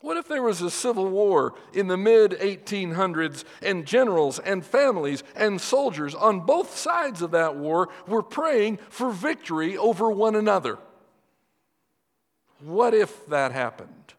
What 0.00 0.16
if 0.16 0.28
there 0.28 0.42
was 0.42 0.62
a 0.62 0.70
civil 0.70 1.08
war 1.08 1.54
in 1.74 1.88
the 1.88 1.98
mid 1.98 2.32
1800s 2.32 3.44
and 3.60 3.84
generals 3.84 4.38
and 4.38 4.64
families 4.64 5.22
and 5.36 5.60
soldiers 5.60 6.14
on 6.14 6.46
both 6.46 6.74
sides 6.74 7.20
of 7.20 7.32
that 7.32 7.56
war 7.56 7.90
were 8.06 8.22
praying 8.22 8.78
for 8.88 9.10
victory 9.10 9.76
over 9.76 10.10
one 10.10 10.36
another? 10.36 10.78
What 12.60 12.94
if 12.94 13.26
that 13.26 13.52
happened? 13.52 14.14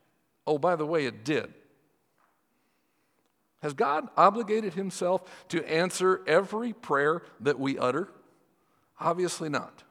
Oh, 0.46 0.60
by 0.60 0.76
the 0.76 0.86
way, 0.86 1.06
it 1.06 1.24
did. 1.24 1.52
Has 3.62 3.74
God 3.74 4.08
obligated 4.18 4.74
himself 4.74 5.24
to 5.50 5.64
answer 5.70 6.22
every 6.26 6.74
prayer 6.74 7.22
that 7.40 7.60
we 7.60 7.78
utter? 7.78 8.10
Obviously 9.00 9.50
not. 9.50 9.84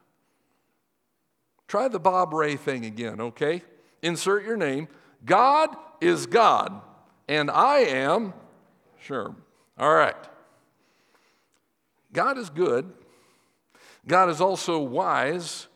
Try 1.68 1.86
the 1.88 2.00
Bob 2.00 2.32
Ray 2.32 2.56
thing 2.56 2.84
again, 2.84 3.20
okay? 3.20 3.62
Insert 4.02 4.44
your 4.44 4.56
name 4.56 4.88
God 5.24 5.76
is 6.00 6.26
God, 6.26 6.80
and 7.28 7.50
I 7.50 7.78
am, 7.80 8.32
sure. 9.02 9.34
All 9.78 9.94
right. 9.94 10.16
God 12.12 12.38
is 12.38 12.50
good. 12.50 12.92
God 14.06 14.30
is 14.30 14.40
also 14.40 14.80
wise. 14.80 15.68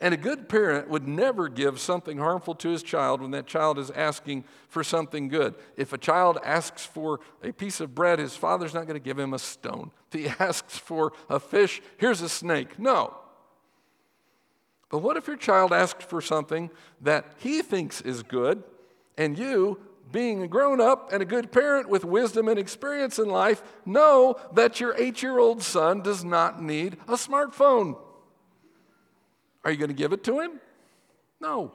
And 0.00 0.12
a 0.12 0.16
good 0.16 0.48
parent 0.48 0.88
would 0.88 1.06
never 1.06 1.48
give 1.48 1.78
something 1.78 2.18
harmful 2.18 2.54
to 2.56 2.68
his 2.68 2.82
child 2.82 3.20
when 3.20 3.30
that 3.30 3.46
child 3.46 3.78
is 3.78 3.90
asking 3.92 4.44
for 4.68 4.82
something 4.82 5.28
good. 5.28 5.54
If 5.76 5.92
a 5.92 5.98
child 5.98 6.38
asks 6.44 6.84
for 6.84 7.20
a 7.42 7.52
piece 7.52 7.80
of 7.80 7.94
bread, 7.94 8.18
his 8.18 8.34
father's 8.34 8.74
not 8.74 8.86
going 8.86 9.00
to 9.00 9.04
give 9.04 9.18
him 9.18 9.34
a 9.34 9.38
stone. 9.38 9.92
If 10.12 10.20
he 10.20 10.28
asks 10.40 10.76
for 10.76 11.12
a 11.30 11.38
fish, 11.38 11.80
here's 11.96 12.22
a 12.22 12.28
snake. 12.28 12.78
No. 12.78 13.14
But 14.90 14.98
what 14.98 15.16
if 15.16 15.26
your 15.26 15.36
child 15.36 15.72
asks 15.72 16.04
for 16.04 16.20
something 16.20 16.70
that 17.00 17.26
he 17.38 17.62
thinks 17.62 18.00
is 18.00 18.22
good 18.22 18.62
and 19.16 19.38
you, 19.38 19.78
being 20.12 20.42
a 20.42 20.48
grown 20.48 20.80
up 20.80 21.12
and 21.12 21.22
a 21.22 21.26
good 21.26 21.50
parent 21.50 21.88
with 21.88 22.04
wisdom 22.04 22.48
and 22.48 22.58
experience 22.58 23.18
in 23.18 23.28
life, 23.28 23.62
know 23.86 24.36
that 24.52 24.80
your 24.80 24.94
eight 24.98 25.22
year 25.22 25.38
old 25.38 25.62
son 25.62 26.02
does 26.02 26.24
not 26.24 26.62
need 26.62 26.94
a 27.08 27.14
smartphone. 27.14 27.96
Are 29.64 29.70
you 29.70 29.76
going 29.76 29.88
to 29.88 29.94
give 29.94 30.12
it 30.12 30.24
to 30.24 30.40
him? 30.40 30.60
No. 31.40 31.72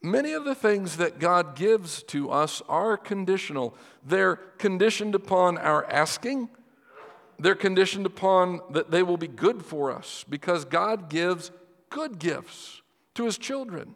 Many 0.00 0.32
of 0.32 0.44
the 0.44 0.54
things 0.54 0.96
that 0.98 1.18
God 1.18 1.56
gives 1.56 2.02
to 2.04 2.30
us 2.30 2.62
are 2.68 2.96
conditional. 2.96 3.74
They're 4.06 4.36
conditioned 4.36 5.14
upon 5.14 5.58
our 5.58 5.84
asking, 5.90 6.48
they're 7.40 7.54
conditioned 7.54 8.06
upon 8.06 8.60
that 8.70 8.90
they 8.90 9.02
will 9.02 9.16
be 9.16 9.28
good 9.28 9.64
for 9.64 9.92
us 9.92 10.24
because 10.28 10.64
God 10.64 11.08
gives 11.08 11.52
good 11.88 12.18
gifts 12.18 12.82
to 13.14 13.24
his 13.24 13.38
children. 13.38 13.94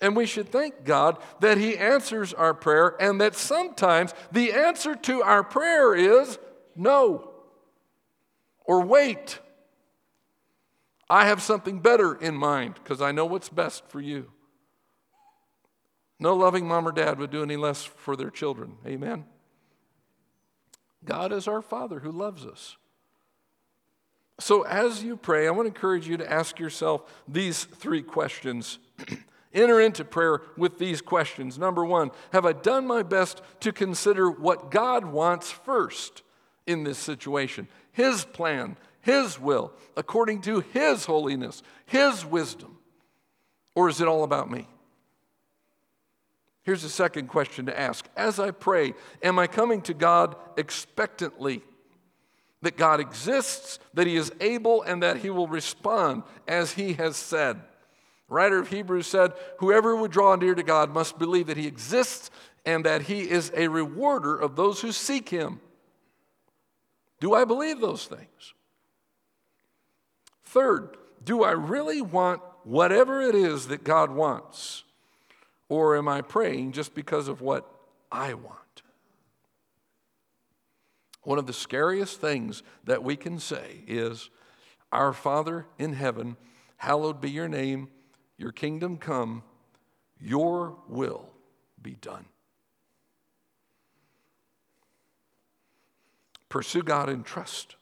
And 0.00 0.14
we 0.14 0.26
should 0.26 0.50
thank 0.50 0.84
God 0.84 1.18
that 1.40 1.58
He 1.58 1.76
answers 1.76 2.32
our 2.32 2.54
prayer 2.54 2.94
and 3.00 3.20
that 3.20 3.34
sometimes 3.34 4.14
the 4.30 4.52
answer 4.52 4.94
to 4.94 5.22
our 5.22 5.42
prayer 5.42 5.94
is 5.94 6.38
no 6.76 7.30
or 8.64 8.82
wait. 8.82 9.40
I 11.10 11.26
have 11.26 11.42
something 11.42 11.80
better 11.80 12.14
in 12.14 12.34
mind 12.34 12.74
because 12.74 13.00
I 13.00 13.12
know 13.12 13.26
what's 13.26 13.48
best 13.48 13.88
for 13.88 14.00
you. 14.00 14.30
No 16.20 16.34
loving 16.34 16.66
mom 16.66 16.86
or 16.86 16.92
dad 16.92 17.18
would 17.18 17.30
do 17.30 17.42
any 17.42 17.56
less 17.56 17.84
for 17.84 18.16
their 18.16 18.30
children. 18.30 18.76
Amen. 18.86 19.24
God 21.04 21.32
is 21.32 21.46
our 21.46 21.62
Father 21.62 22.00
who 22.00 22.10
loves 22.10 22.44
us. 22.44 22.76
So, 24.40 24.62
as 24.62 25.02
you 25.02 25.16
pray, 25.16 25.48
I 25.48 25.50
want 25.50 25.66
to 25.66 25.74
encourage 25.74 26.06
you 26.06 26.16
to 26.16 26.32
ask 26.32 26.58
yourself 26.58 27.02
these 27.26 27.64
three 27.64 28.02
questions. 28.02 28.78
Enter 29.54 29.80
into 29.80 30.04
prayer 30.04 30.42
with 30.56 30.78
these 30.78 31.00
questions. 31.00 31.58
Number 31.58 31.84
one, 31.84 32.10
have 32.32 32.44
I 32.44 32.52
done 32.52 32.86
my 32.86 33.02
best 33.02 33.40
to 33.60 33.72
consider 33.72 34.30
what 34.30 34.70
God 34.70 35.06
wants 35.06 35.50
first 35.50 36.22
in 36.66 36.84
this 36.84 36.98
situation? 36.98 37.66
His 37.90 38.24
plan, 38.24 38.76
His 39.08 39.40
will, 39.40 39.72
according 39.96 40.42
to 40.42 40.60
His 40.60 41.06
holiness, 41.06 41.62
His 41.86 42.26
wisdom? 42.26 42.76
Or 43.74 43.88
is 43.88 44.02
it 44.02 44.06
all 44.06 44.22
about 44.22 44.50
me? 44.50 44.68
Here's 46.62 46.84
a 46.84 46.90
second 46.90 47.28
question 47.28 47.64
to 47.66 47.80
ask. 47.80 48.06
As 48.14 48.38
I 48.38 48.50
pray, 48.50 48.92
am 49.22 49.38
I 49.38 49.46
coming 49.46 49.80
to 49.82 49.94
God 49.94 50.36
expectantly? 50.58 51.62
that 52.60 52.76
God 52.76 53.00
exists, 53.00 53.78
that 53.94 54.06
He 54.06 54.16
is 54.16 54.32
able, 54.40 54.82
and 54.82 55.02
that 55.02 55.18
He 55.18 55.30
will 55.30 55.46
respond 55.46 56.24
as 56.46 56.72
He 56.72 56.94
has 56.94 57.16
said. 57.16 57.60
writer 58.28 58.58
of 58.58 58.68
Hebrews 58.68 59.06
said, 59.06 59.32
Whoever 59.60 59.96
would 59.96 60.10
draw 60.10 60.34
near 60.34 60.54
to 60.54 60.62
God 60.62 60.92
must 60.92 61.18
believe 61.18 61.46
that 61.46 61.56
He 61.56 61.68
exists 61.68 62.30
and 62.66 62.84
that 62.84 63.02
He 63.02 63.30
is 63.30 63.52
a 63.56 63.68
rewarder 63.68 64.36
of 64.36 64.56
those 64.56 64.80
who 64.80 64.92
seek 64.92 65.28
Him. 65.28 65.60
Do 67.20 67.32
I 67.32 67.44
believe 67.44 67.80
those 67.80 68.06
things? 68.06 68.54
Third, 70.48 70.96
do 71.22 71.44
I 71.44 71.50
really 71.50 72.00
want 72.00 72.40
whatever 72.64 73.20
it 73.20 73.34
is 73.34 73.68
that 73.68 73.84
God 73.84 74.10
wants? 74.10 74.82
Or 75.68 75.94
am 75.94 76.08
I 76.08 76.22
praying 76.22 76.72
just 76.72 76.94
because 76.94 77.28
of 77.28 77.42
what 77.42 77.70
I 78.10 78.32
want? 78.32 78.82
One 81.22 81.38
of 81.38 81.46
the 81.46 81.52
scariest 81.52 82.18
things 82.22 82.62
that 82.84 83.04
we 83.04 83.14
can 83.14 83.38
say 83.38 83.82
is, 83.86 84.30
Our 84.90 85.12
Father 85.12 85.66
in 85.78 85.92
heaven, 85.92 86.38
hallowed 86.78 87.20
be 87.20 87.30
your 87.30 87.48
name, 87.48 87.88
your 88.38 88.52
kingdom 88.52 88.96
come, 88.96 89.42
your 90.18 90.78
will 90.88 91.28
be 91.82 91.96
done. 92.00 92.24
Pursue 96.48 96.82
God 96.82 97.10
in 97.10 97.22
trust. 97.22 97.76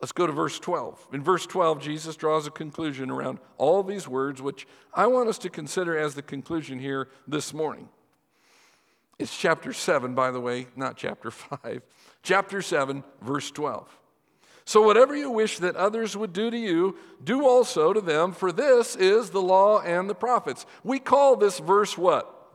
Let's 0.00 0.12
go 0.12 0.26
to 0.26 0.32
verse 0.32 0.60
12. 0.60 1.08
In 1.12 1.24
verse 1.24 1.44
12, 1.46 1.82
Jesus 1.82 2.14
draws 2.14 2.46
a 2.46 2.52
conclusion 2.52 3.10
around 3.10 3.38
all 3.56 3.82
these 3.82 4.06
words, 4.06 4.40
which 4.40 4.66
I 4.94 5.08
want 5.08 5.28
us 5.28 5.38
to 5.38 5.50
consider 5.50 5.98
as 5.98 6.14
the 6.14 6.22
conclusion 6.22 6.78
here 6.78 7.08
this 7.26 7.52
morning. 7.52 7.88
It's 9.18 9.36
chapter 9.36 9.72
7, 9.72 10.14
by 10.14 10.30
the 10.30 10.40
way, 10.40 10.68
not 10.76 10.96
chapter 10.96 11.30
5. 11.32 11.82
Chapter 12.22 12.62
7, 12.62 13.02
verse 13.22 13.50
12. 13.50 13.88
So, 14.64 14.82
whatever 14.82 15.16
you 15.16 15.30
wish 15.30 15.58
that 15.58 15.76
others 15.76 16.16
would 16.16 16.34
do 16.34 16.50
to 16.50 16.58
you, 16.58 16.96
do 17.24 17.48
also 17.48 17.92
to 17.94 18.02
them, 18.02 18.32
for 18.32 18.52
this 18.52 18.96
is 18.96 19.30
the 19.30 19.40
law 19.40 19.80
and 19.80 20.10
the 20.10 20.14
prophets. 20.14 20.66
We 20.84 20.98
call 20.98 21.36
this 21.36 21.58
verse 21.58 21.96
what? 21.96 22.52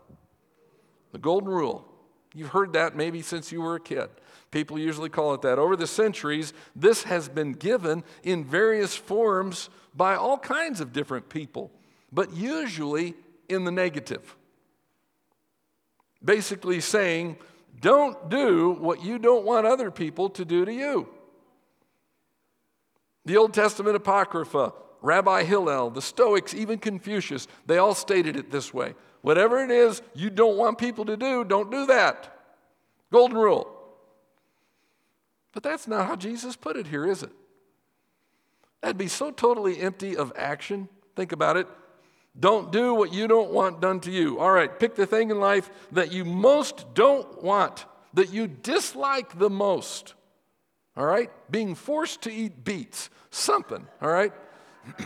The 1.11 1.17
Golden 1.17 1.49
Rule. 1.49 1.85
You've 2.35 2.49
heard 2.49 2.73
that 2.73 2.95
maybe 2.95 3.21
since 3.21 3.51
you 3.51 3.61
were 3.61 3.75
a 3.75 3.79
kid. 3.79 4.09
People 4.53 4.77
usually 4.77 5.09
call 5.09 5.33
it 5.33 5.41
that. 5.41 5.57
Over 5.57 5.75
the 5.75 5.87
centuries, 5.87 6.53
this 6.75 7.01
has 7.05 7.27
been 7.27 7.53
given 7.53 8.03
in 8.21 8.45
various 8.45 8.95
forms 8.95 9.71
by 9.95 10.13
all 10.13 10.37
kinds 10.37 10.79
of 10.79 10.93
different 10.93 11.27
people, 11.27 11.71
but 12.11 12.35
usually 12.35 13.15
in 13.49 13.63
the 13.63 13.71
negative. 13.71 14.35
Basically 16.23 16.79
saying, 16.81 17.37
don't 17.81 18.29
do 18.29 18.73
what 18.73 19.03
you 19.03 19.17
don't 19.17 19.43
want 19.43 19.65
other 19.65 19.89
people 19.89 20.29
to 20.29 20.45
do 20.45 20.65
to 20.65 20.71
you. 20.71 21.09
The 23.25 23.37
Old 23.37 23.55
Testament 23.55 23.95
Apocrypha, 23.95 24.71
Rabbi 25.01 25.45
Hillel, 25.45 25.89
the 25.89 26.01
Stoics, 26.01 26.53
even 26.53 26.77
Confucius, 26.77 27.47
they 27.65 27.79
all 27.79 27.95
stated 27.95 28.35
it 28.35 28.51
this 28.51 28.71
way 28.71 28.93
Whatever 29.23 29.63
it 29.63 29.71
is 29.71 30.03
you 30.13 30.29
don't 30.29 30.57
want 30.57 30.77
people 30.77 31.05
to 31.05 31.17
do, 31.17 31.43
don't 31.43 31.71
do 31.71 31.87
that. 31.87 32.37
Golden 33.11 33.39
rule. 33.39 33.72
But 35.53 35.63
that's 35.63 35.87
not 35.87 36.07
how 36.07 36.15
Jesus 36.15 36.55
put 36.55 36.75
it 36.75 36.87
here, 36.87 37.05
is 37.05 37.23
it? 37.23 37.31
That'd 38.81 38.97
be 38.97 39.07
so 39.07 39.31
totally 39.31 39.79
empty 39.79 40.17
of 40.17 40.33
action. 40.35 40.89
Think 41.15 41.31
about 41.31 41.55
it. 41.55 41.67
Don't 42.37 42.71
do 42.71 42.93
what 42.95 43.13
you 43.13 43.27
don't 43.27 43.51
want 43.51 43.79
done 43.79 43.99
to 44.01 44.11
you. 44.11 44.39
All 44.39 44.51
right, 44.51 44.79
pick 44.79 44.95
the 44.95 45.05
thing 45.05 45.29
in 45.29 45.39
life 45.39 45.69
that 45.91 46.11
you 46.11 46.25
most 46.25 46.93
don't 46.95 47.43
want, 47.43 47.85
that 48.15 48.33
you 48.33 48.47
dislike 48.47 49.37
the 49.37 49.49
most. 49.49 50.15
All 50.97 51.05
right? 51.05 51.29
Being 51.49 51.75
forced 51.75 52.23
to 52.23 52.33
eat 52.33 52.63
beets, 52.63 53.09
something, 53.29 53.87
all 54.01 54.09
right? 54.09 54.33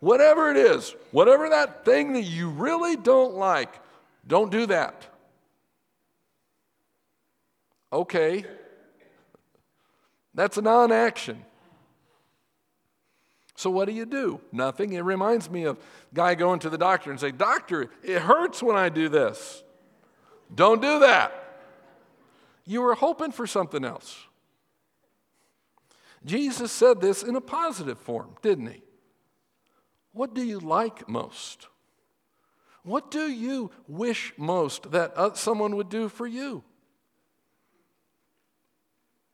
Whatever 0.00 0.50
it 0.50 0.56
is, 0.56 0.94
whatever 1.10 1.50
that 1.50 1.84
thing 1.84 2.14
that 2.14 2.22
you 2.22 2.48
really 2.48 2.96
don't 2.96 3.34
like, 3.34 3.78
don't 4.26 4.50
do 4.50 4.64
that. 4.66 5.06
Okay. 7.92 8.46
That's 10.34 10.56
a 10.56 10.62
non 10.62 10.92
action. 10.92 11.44
So 13.56 13.68
what 13.70 13.86
do 13.86 13.92
you 13.92 14.06
do? 14.06 14.40
Nothing. 14.52 14.94
It 14.94 15.00
reminds 15.00 15.50
me 15.50 15.64
of 15.64 15.76
a 15.76 16.14
guy 16.14 16.34
going 16.34 16.60
to 16.60 16.70
the 16.70 16.78
doctor 16.78 17.10
and 17.10 17.20
say, 17.20 17.30
"Doctor, 17.30 17.90
it 18.02 18.22
hurts 18.22 18.62
when 18.62 18.76
I 18.76 18.88
do 18.88 19.08
this." 19.08 19.62
Don't 20.54 20.80
do 20.80 21.00
that. 21.00 21.32
You 22.64 22.82
were 22.82 22.94
hoping 22.94 23.32
for 23.32 23.46
something 23.46 23.84
else. 23.84 24.26
Jesus 26.24 26.70
said 26.70 27.00
this 27.00 27.22
in 27.22 27.36
a 27.36 27.40
positive 27.40 27.98
form, 27.98 28.36
didn't 28.42 28.66
he? 28.66 28.82
What 30.12 30.34
do 30.34 30.42
you 30.42 30.58
like 30.58 31.08
most? 31.08 31.68
What 32.82 33.10
do 33.10 33.30
you 33.30 33.70
wish 33.86 34.32
most 34.36 34.90
that 34.90 35.12
uh, 35.16 35.34
someone 35.34 35.76
would 35.76 35.88
do 35.88 36.08
for 36.08 36.26
you? 36.26 36.64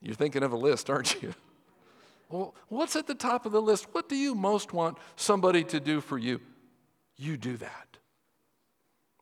You're 0.00 0.14
thinking 0.14 0.42
of 0.42 0.52
a 0.52 0.56
list, 0.56 0.90
aren't 0.90 1.22
you? 1.22 1.34
Well, 2.28 2.56
what's 2.68 2.96
at 2.96 3.06
the 3.06 3.14
top 3.14 3.46
of 3.46 3.52
the 3.52 3.62
list? 3.62 3.86
What 3.92 4.08
do 4.08 4.16
you 4.16 4.34
most 4.34 4.72
want 4.72 4.98
somebody 5.14 5.62
to 5.62 5.78
do 5.78 6.00
for 6.00 6.18
you? 6.18 6.40
You 7.16 7.36
do 7.36 7.56
that. 7.58 7.98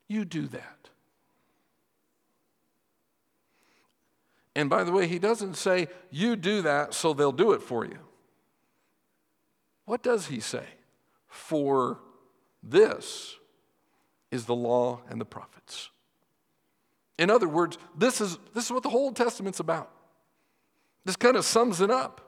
You 0.08 0.24
do 0.24 0.46
that. 0.46 0.88
And 4.56 4.70
by 4.70 4.84
the 4.84 4.92
way, 4.92 5.06
he 5.06 5.18
doesn't 5.18 5.56
say, 5.56 5.88
you 6.10 6.36
do 6.36 6.62
that 6.62 6.94
so 6.94 7.12
they'll 7.12 7.32
do 7.32 7.52
it 7.52 7.62
for 7.62 7.84
you. 7.84 7.98
What 9.84 10.02
does 10.02 10.28
he 10.28 10.40
say? 10.40 10.64
For 11.26 12.00
this 12.62 13.34
is 14.30 14.46
the 14.46 14.54
law 14.54 15.00
and 15.08 15.20
the 15.20 15.24
prophets. 15.24 15.90
In 17.18 17.30
other 17.30 17.48
words, 17.48 17.78
this 17.96 18.20
is, 18.20 18.38
this 18.54 18.64
is 18.64 18.72
what 18.72 18.82
the 18.82 18.88
whole 18.88 19.12
Testament's 19.12 19.60
about. 19.60 19.90
This 21.04 21.16
kind 21.16 21.36
of 21.36 21.44
sums 21.44 21.80
it 21.80 21.90
up. 21.90 22.20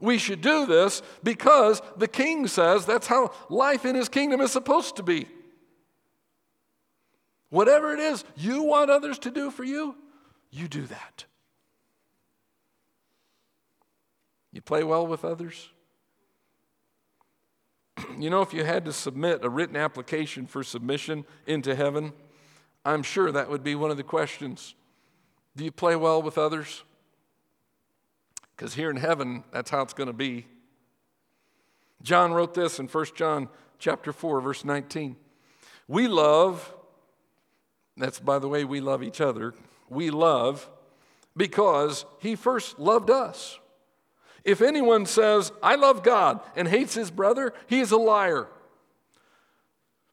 We 0.00 0.18
should 0.18 0.40
do 0.40 0.66
this 0.66 1.02
because 1.22 1.82
the 1.96 2.08
king 2.08 2.46
says 2.46 2.86
that's 2.86 3.06
how 3.06 3.32
life 3.48 3.84
in 3.84 3.94
his 3.94 4.08
kingdom 4.08 4.40
is 4.40 4.52
supposed 4.52 4.96
to 4.96 5.02
be. 5.02 5.26
Whatever 7.50 7.94
it 7.94 8.00
is 8.00 8.24
you 8.36 8.62
want 8.62 8.90
others 8.90 9.18
to 9.20 9.30
do 9.30 9.50
for 9.50 9.64
you, 9.64 9.96
you 10.50 10.68
do 10.68 10.82
that. 10.86 11.24
You 14.52 14.62
play 14.62 14.84
well 14.84 15.06
with 15.06 15.24
others? 15.24 15.68
you 18.18 18.30
know, 18.30 18.42
if 18.42 18.52
you 18.52 18.64
had 18.64 18.84
to 18.84 18.92
submit 18.92 19.44
a 19.44 19.48
written 19.48 19.76
application 19.76 20.46
for 20.46 20.62
submission 20.62 21.24
into 21.46 21.74
heaven, 21.74 22.12
I'm 22.84 23.02
sure 23.02 23.32
that 23.32 23.50
would 23.50 23.62
be 23.62 23.74
one 23.74 23.90
of 23.90 23.96
the 23.96 24.02
questions. 24.02 24.74
Do 25.56 25.64
you 25.64 25.72
play 25.72 25.96
well 25.96 26.22
with 26.22 26.38
others? 26.38 26.84
Because 28.58 28.74
here 28.74 28.90
in 28.90 28.96
heaven, 28.96 29.44
that's 29.52 29.70
how 29.70 29.82
it's 29.82 29.94
going 29.94 30.08
to 30.08 30.12
be. 30.12 30.44
John 32.02 32.32
wrote 32.32 32.54
this 32.54 32.80
in 32.80 32.88
1 32.88 33.06
John 33.14 33.48
chapter 33.78 34.12
4, 34.12 34.40
verse 34.40 34.64
19. 34.64 35.14
We 35.86 36.08
love, 36.08 36.74
that's 37.96 38.18
by 38.18 38.40
the 38.40 38.48
way 38.48 38.64
we 38.64 38.80
love 38.80 39.04
each 39.04 39.20
other, 39.20 39.54
we 39.88 40.10
love 40.10 40.68
because 41.36 42.04
he 42.18 42.34
first 42.34 42.80
loved 42.80 43.10
us. 43.10 43.60
If 44.42 44.60
anyone 44.60 45.06
says, 45.06 45.52
I 45.62 45.76
love 45.76 46.02
God 46.02 46.40
and 46.56 46.66
hates 46.66 46.94
his 46.94 47.12
brother, 47.12 47.54
he 47.68 47.78
is 47.78 47.92
a 47.92 47.96
liar. 47.96 48.48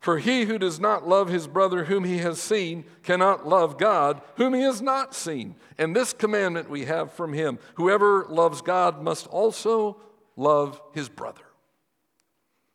For 0.06 0.20
he 0.20 0.44
who 0.44 0.60
does 0.60 0.80
not 0.80 1.08
love 1.08 1.30
his 1.30 1.48
brother 1.48 1.86
whom 1.86 2.04
he 2.04 2.20
has 2.20 2.39
seen 2.39 2.86
cannot 3.02 3.48
love 3.48 3.80
God 3.80 4.22
whom 4.36 4.54
he 4.54 4.62
has 4.62 4.80
not 4.80 5.15
seen. 5.15 5.56
And 5.80 5.96
this 5.96 6.13
commandment 6.13 6.70
we 6.70 6.86
have 6.86 7.12
from 7.12 7.34
him 7.34 7.58
whoever 7.74 8.28
loves 8.30 8.62
God 8.62 9.02
must 9.02 9.26
also 9.26 9.98
love 10.36 10.80
his 10.94 11.10
brother. 11.10 11.41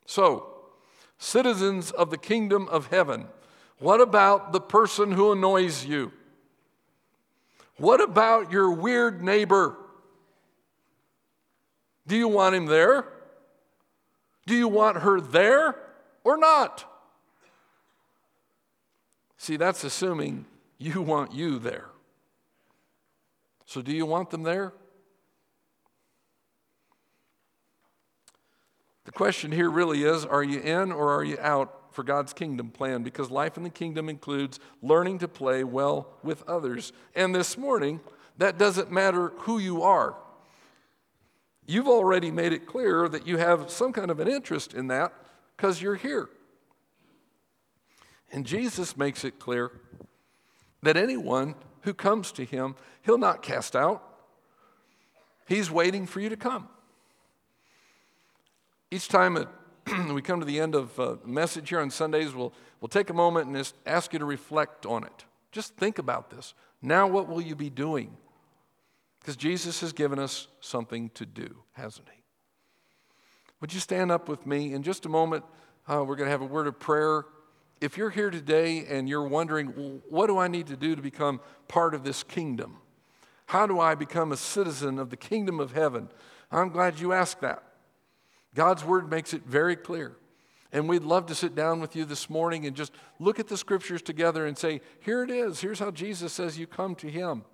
So, 0.06 0.44
citizens 1.18 1.92
of 1.92 2.10
the 2.10 2.18
kingdom 2.18 2.66
of 2.66 2.88
heaven, 2.88 3.28
what 3.78 4.00
about 4.00 4.52
the 4.52 4.60
person 4.60 5.12
who 5.12 5.30
annoys 5.30 5.84
you? 5.84 6.10
What 7.76 8.00
about 8.00 8.50
your 8.50 8.72
weird 8.72 9.22
neighbor? 9.22 9.76
Do 12.08 12.16
you 12.16 12.26
want 12.26 12.56
him 12.56 12.66
there? 12.66 13.06
Do 14.46 14.56
you 14.56 14.66
want 14.66 14.96
her 14.96 15.20
there 15.20 15.76
or 16.24 16.36
not? 16.36 16.89
See, 19.40 19.56
that's 19.56 19.84
assuming 19.84 20.44
you 20.76 21.00
want 21.00 21.32
you 21.32 21.58
there. 21.58 21.86
So, 23.64 23.80
do 23.80 23.90
you 23.90 24.04
want 24.04 24.28
them 24.28 24.42
there? 24.42 24.74
The 29.06 29.12
question 29.12 29.50
here 29.50 29.70
really 29.70 30.04
is 30.04 30.26
are 30.26 30.42
you 30.42 30.60
in 30.60 30.92
or 30.92 31.10
are 31.14 31.24
you 31.24 31.38
out 31.40 31.74
for 31.90 32.02
God's 32.02 32.34
kingdom 32.34 32.68
plan? 32.68 33.02
Because 33.02 33.30
life 33.30 33.56
in 33.56 33.62
the 33.62 33.70
kingdom 33.70 34.10
includes 34.10 34.60
learning 34.82 35.20
to 35.20 35.26
play 35.26 35.64
well 35.64 36.18
with 36.22 36.46
others. 36.46 36.92
And 37.14 37.34
this 37.34 37.56
morning, 37.56 38.00
that 38.36 38.58
doesn't 38.58 38.92
matter 38.92 39.28
who 39.38 39.58
you 39.58 39.82
are. 39.82 40.16
You've 41.66 41.88
already 41.88 42.30
made 42.30 42.52
it 42.52 42.66
clear 42.66 43.08
that 43.08 43.26
you 43.26 43.38
have 43.38 43.70
some 43.70 43.94
kind 43.94 44.10
of 44.10 44.20
an 44.20 44.28
interest 44.28 44.74
in 44.74 44.88
that 44.88 45.14
because 45.56 45.80
you're 45.80 45.96
here. 45.96 46.28
And 48.32 48.46
Jesus 48.46 48.96
makes 48.96 49.24
it 49.24 49.38
clear 49.38 49.72
that 50.82 50.96
anyone 50.96 51.54
who 51.82 51.94
comes 51.94 52.32
to 52.32 52.44
him, 52.44 52.74
he'll 53.02 53.18
not 53.18 53.42
cast 53.42 53.74
out. 53.74 54.02
He's 55.46 55.70
waiting 55.70 56.06
for 56.06 56.20
you 56.20 56.28
to 56.28 56.36
come. 56.36 56.68
Each 58.90 59.08
time 59.08 59.36
it, 59.36 59.48
we 60.12 60.22
come 60.22 60.40
to 60.40 60.46
the 60.46 60.60
end 60.60 60.74
of 60.74 60.98
a 60.98 61.18
message 61.24 61.68
here 61.70 61.80
on 61.80 61.90
Sundays, 61.90 62.34
we'll, 62.34 62.52
we'll 62.80 62.88
take 62.88 63.10
a 63.10 63.14
moment 63.14 63.48
and 63.48 63.56
just 63.56 63.74
ask 63.86 64.12
you 64.12 64.18
to 64.18 64.24
reflect 64.24 64.86
on 64.86 65.04
it. 65.04 65.24
Just 65.52 65.76
think 65.76 65.98
about 65.98 66.30
this. 66.30 66.54
Now, 66.82 67.06
what 67.06 67.28
will 67.28 67.40
you 67.40 67.56
be 67.56 67.70
doing? 67.70 68.16
Because 69.20 69.36
Jesus 69.36 69.80
has 69.80 69.92
given 69.92 70.18
us 70.18 70.48
something 70.60 71.10
to 71.10 71.26
do, 71.26 71.56
hasn't 71.72 72.08
He? 72.08 72.22
Would 73.60 73.74
you 73.74 73.80
stand 73.80 74.10
up 74.10 74.28
with 74.28 74.46
me? 74.46 74.72
In 74.72 74.82
just 74.82 75.04
a 75.04 75.08
moment, 75.08 75.44
uh, 75.86 76.02
we're 76.06 76.16
going 76.16 76.26
to 76.26 76.30
have 76.30 76.40
a 76.40 76.46
word 76.46 76.66
of 76.66 76.78
prayer. 76.78 77.24
If 77.80 77.96
you're 77.96 78.10
here 78.10 78.30
today 78.30 78.84
and 78.86 79.08
you're 79.08 79.26
wondering, 79.26 80.02
what 80.08 80.26
do 80.26 80.36
I 80.36 80.48
need 80.48 80.66
to 80.66 80.76
do 80.76 80.94
to 80.94 81.02
become 81.02 81.40
part 81.66 81.94
of 81.94 82.04
this 82.04 82.22
kingdom? 82.22 82.76
How 83.46 83.66
do 83.66 83.80
I 83.80 83.94
become 83.94 84.32
a 84.32 84.36
citizen 84.36 84.98
of 84.98 85.10
the 85.10 85.16
kingdom 85.16 85.58
of 85.60 85.72
heaven? 85.72 86.08
I'm 86.52 86.68
glad 86.68 87.00
you 87.00 87.12
asked 87.12 87.40
that. 87.40 87.62
God's 88.54 88.84
word 88.84 89.10
makes 89.10 89.32
it 89.32 89.42
very 89.46 89.76
clear. 89.76 90.16
And 90.72 90.88
we'd 90.88 91.02
love 91.02 91.26
to 91.26 91.34
sit 91.34 91.54
down 91.54 91.80
with 91.80 91.96
you 91.96 92.04
this 92.04 92.30
morning 92.30 92.66
and 92.66 92.76
just 92.76 92.92
look 93.18 93.40
at 93.40 93.48
the 93.48 93.56
scriptures 93.56 94.02
together 94.02 94.46
and 94.46 94.56
say, 94.56 94.80
here 95.00 95.22
it 95.22 95.30
is. 95.30 95.60
Here's 95.60 95.80
how 95.80 95.90
Jesus 95.90 96.32
says 96.32 96.58
you 96.58 96.66
come 96.66 96.94
to 96.96 97.08
him. 97.08 97.44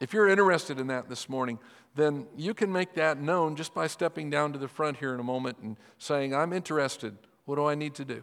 If 0.00 0.12
you're 0.12 0.28
interested 0.28 0.80
in 0.80 0.86
that 0.86 1.08
this 1.08 1.28
morning, 1.28 1.58
then 1.94 2.26
you 2.36 2.54
can 2.54 2.72
make 2.72 2.94
that 2.94 3.20
known 3.20 3.54
just 3.54 3.74
by 3.74 3.86
stepping 3.86 4.30
down 4.30 4.52
to 4.52 4.58
the 4.58 4.68
front 4.68 4.96
here 4.96 5.12
in 5.12 5.20
a 5.20 5.24
moment 5.24 5.58
and 5.62 5.76
saying, 5.98 6.34
I'm 6.34 6.52
interested. 6.52 7.18
What 7.44 7.56
do 7.56 7.66
I 7.66 7.74
need 7.74 7.94
to 7.96 8.04
do? 8.04 8.22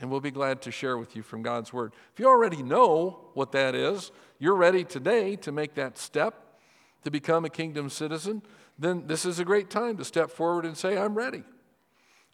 And 0.00 0.10
we'll 0.10 0.20
be 0.20 0.30
glad 0.30 0.62
to 0.62 0.70
share 0.70 0.98
with 0.98 1.14
you 1.14 1.22
from 1.22 1.42
God's 1.42 1.72
Word. 1.72 1.92
If 2.12 2.18
you 2.18 2.26
already 2.26 2.62
know 2.62 3.30
what 3.34 3.52
that 3.52 3.74
is, 3.74 4.10
you're 4.38 4.56
ready 4.56 4.84
today 4.84 5.36
to 5.36 5.52
make 5.52 5.74
that 5.74 5.96
step 5.96 6.58
to 7.04 7.10
become 7.10 7.44
a 7.44 7.50
kingdom 7.50 7.88
citizen, 7.88 8.42
then 8.78 9.06
this 9.06 9.24
is 9.24 9.38
a 9.38 9.44
great 9.44 9.70
time 9.70 9.96
to 9.96 10.04
step 10.04 10.30
forward 10.30 10.64
and 10.64 10.76
say, 10.76 10.98
I'm 10.98 11.14
ready. 11.14 11.44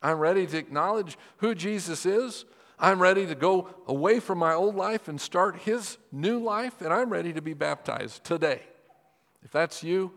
I'm 0.03 0.19
ready 0.19 0.47
to 0.47 0.57
acknowledge 0.57 1.19
who 1.39 1.55
Jesus 1.55 2.07
is. 2.07 2.45
I'm 2.79 3.03
ready 3.03 3.27
to 3.27 3.35
go 3.35 3.69
away 3.87 4.21
from 4.21 4.39
my 4.39 4.55
old 4.55 4.77
life 4.77 5.09
and 5.09 5.21
start 5.21 5.57
his 5.57 5.99
new 6.13 6.39
life, 6.39 6.81
and 6.81 6.93
I'm 6.93 7.11
ready 7.11 7.33
to 7.33 7.43
be 7.43 7.55
baptized 7.55 8.25
today. 8.25 8.63
If 9.43 9.51
that's 9.51 9.83
you, 9.83 10.13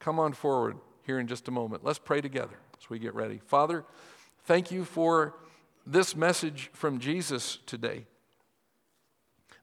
come 0.00 0.18
on 0.18 0.32
forward 0.32 0.78
here 1.04 1.20
in 1.20 1.28
just 1.28 1.46
a 1.46 1.52
moment. 1.52 1.84
Let's 1.84 1.98
pray 1.98 2.20
together 2.20 2.58
as 2.78 2.90
we 2.90 2.98
get 2.98 3.14
ready. 3.14 3.40
Father, 3.46 3.84
thank 4.44 4.72
you 4.72 4.84
for 4.84 5.34
this 5.92 6.14
message 6.14 6.70
from 6.72 6.98
Jesus 6.98 7.58
today 7.66 8.06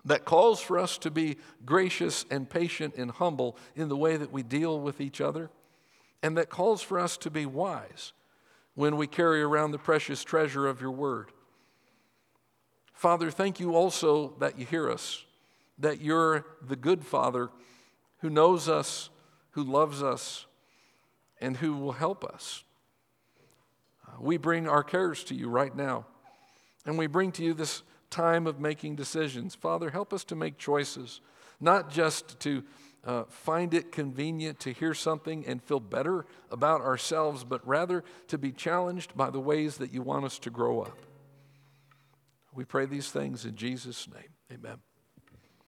that 0.06 0.26
calls 0.26 0.62
for 0.62 0.80
us 0.80 0.98
to 1.00 1.12
be 1.12 1.38
gracious 1.66 2.26
and 2.32 2.50
patient 2.50 2.96
and 2.96 3.12
humble 3.12 3.58
in 3.76 3.90
the 3.90 3.98
way 3.98 4.16
that 4.16 4.32
we 4.32 4.42
deal 4.42 4.80
with 4.80 5.02
each 5.02 5.20
other, 5.20 5.50
and 6.24 6.38
that 6.38 6.50
calls 6.50 6.82
for 6.82 6.98
us 6.98 7.18
to 7.18 7.30
be 7.30 7.46
wise 7.46 8.14
when 8.74 8.96
we 8.96 9.08
carry 9.08 9.42
around 9.42 9.72
the 9.72 9.78
precious 9.78 10.24
treasure 10.24 10.68
of 10.68 10.80
your 10.80 10.92
word. 10.92 11.32
Father, 12.94 13.30
thank 13.30 13.60
you 13.60 13.76
also 13.76 14.34
that 14.40 14.58
you 14.58 14.66
hear 14.66 14.90
us, 14.90 15.26
that 15.78 16.02
you're 16.02 16.46
the 16.66 16.76
good 16.76 17.06
Father 17.06 17.50
who 18.20 18.30
knows 18.30 18.68
us, 18.70 19.10
who 19.52 19.64
loves 19.64 20.02
us, 20.02 20.46
and 21.40 21.58
who 21.58 21.76
will 21.76 21.92
help 21.92 22.24
us. 22.24 22.64
Uh, 24.08 24.12
we 24.20 24.38
bring 24.38 24.68
our 24.68 24.84
cares 24.84 25.24
to 25.26 25.36
you 25.36 25.50
right 25.50 25.76
now, 25.76 26.06
and 26.88 26.98
we 26.98 27.06
bring 27.06 27.32
to 27.34 27.44
you 27.44 27.54
this 27.54 27.84
time 28.10 28.48
of 28.48 28.60
making 28.60 28.96
decisions. 28.96 29.54
Father, 29.54 29.92
help 29.92 30.14
us 30.14 30.24
to 30.24 30.36
make 30.36 30.58
choices, 30.58 31.22
not 31.60 31.92
just 31.92 32.40
to 32.40 32.64
uh, 33.04 33.24
find 33.26 33.74
it 33.74 33.92
convenient 33.92 34.60
to 34.62 34.72
hear 34.72 34.94
something 34.94 35.46
and 35.46 35.62
feel 35.62 35.80
better 35.80 36.26
about 36.50 36.82
ourselves, 36.82 37.44
but 37.44 37.66
rather 37.68 38.04
to 38.28 38.38
be 38.38 38.52
challenged 38.52 39.16
by 39.16 39.30
the 39.30 39.40
ways 39.40 39.78
that 39.78 39.94
you 39.94 40.02
want 40.02 40.26
us 40.26 40.40
to 40.40 40.50
grow 40.50 40.82
up. 40.82 40.98
We 42.54 42.66
pray 42.66 42.86
these 42.86 43.12
things 43.12 43.46
in 43.46 43.56
Jesus' 43.56 44.08
name. 44.08 44.34
Amen. 44.52 44.78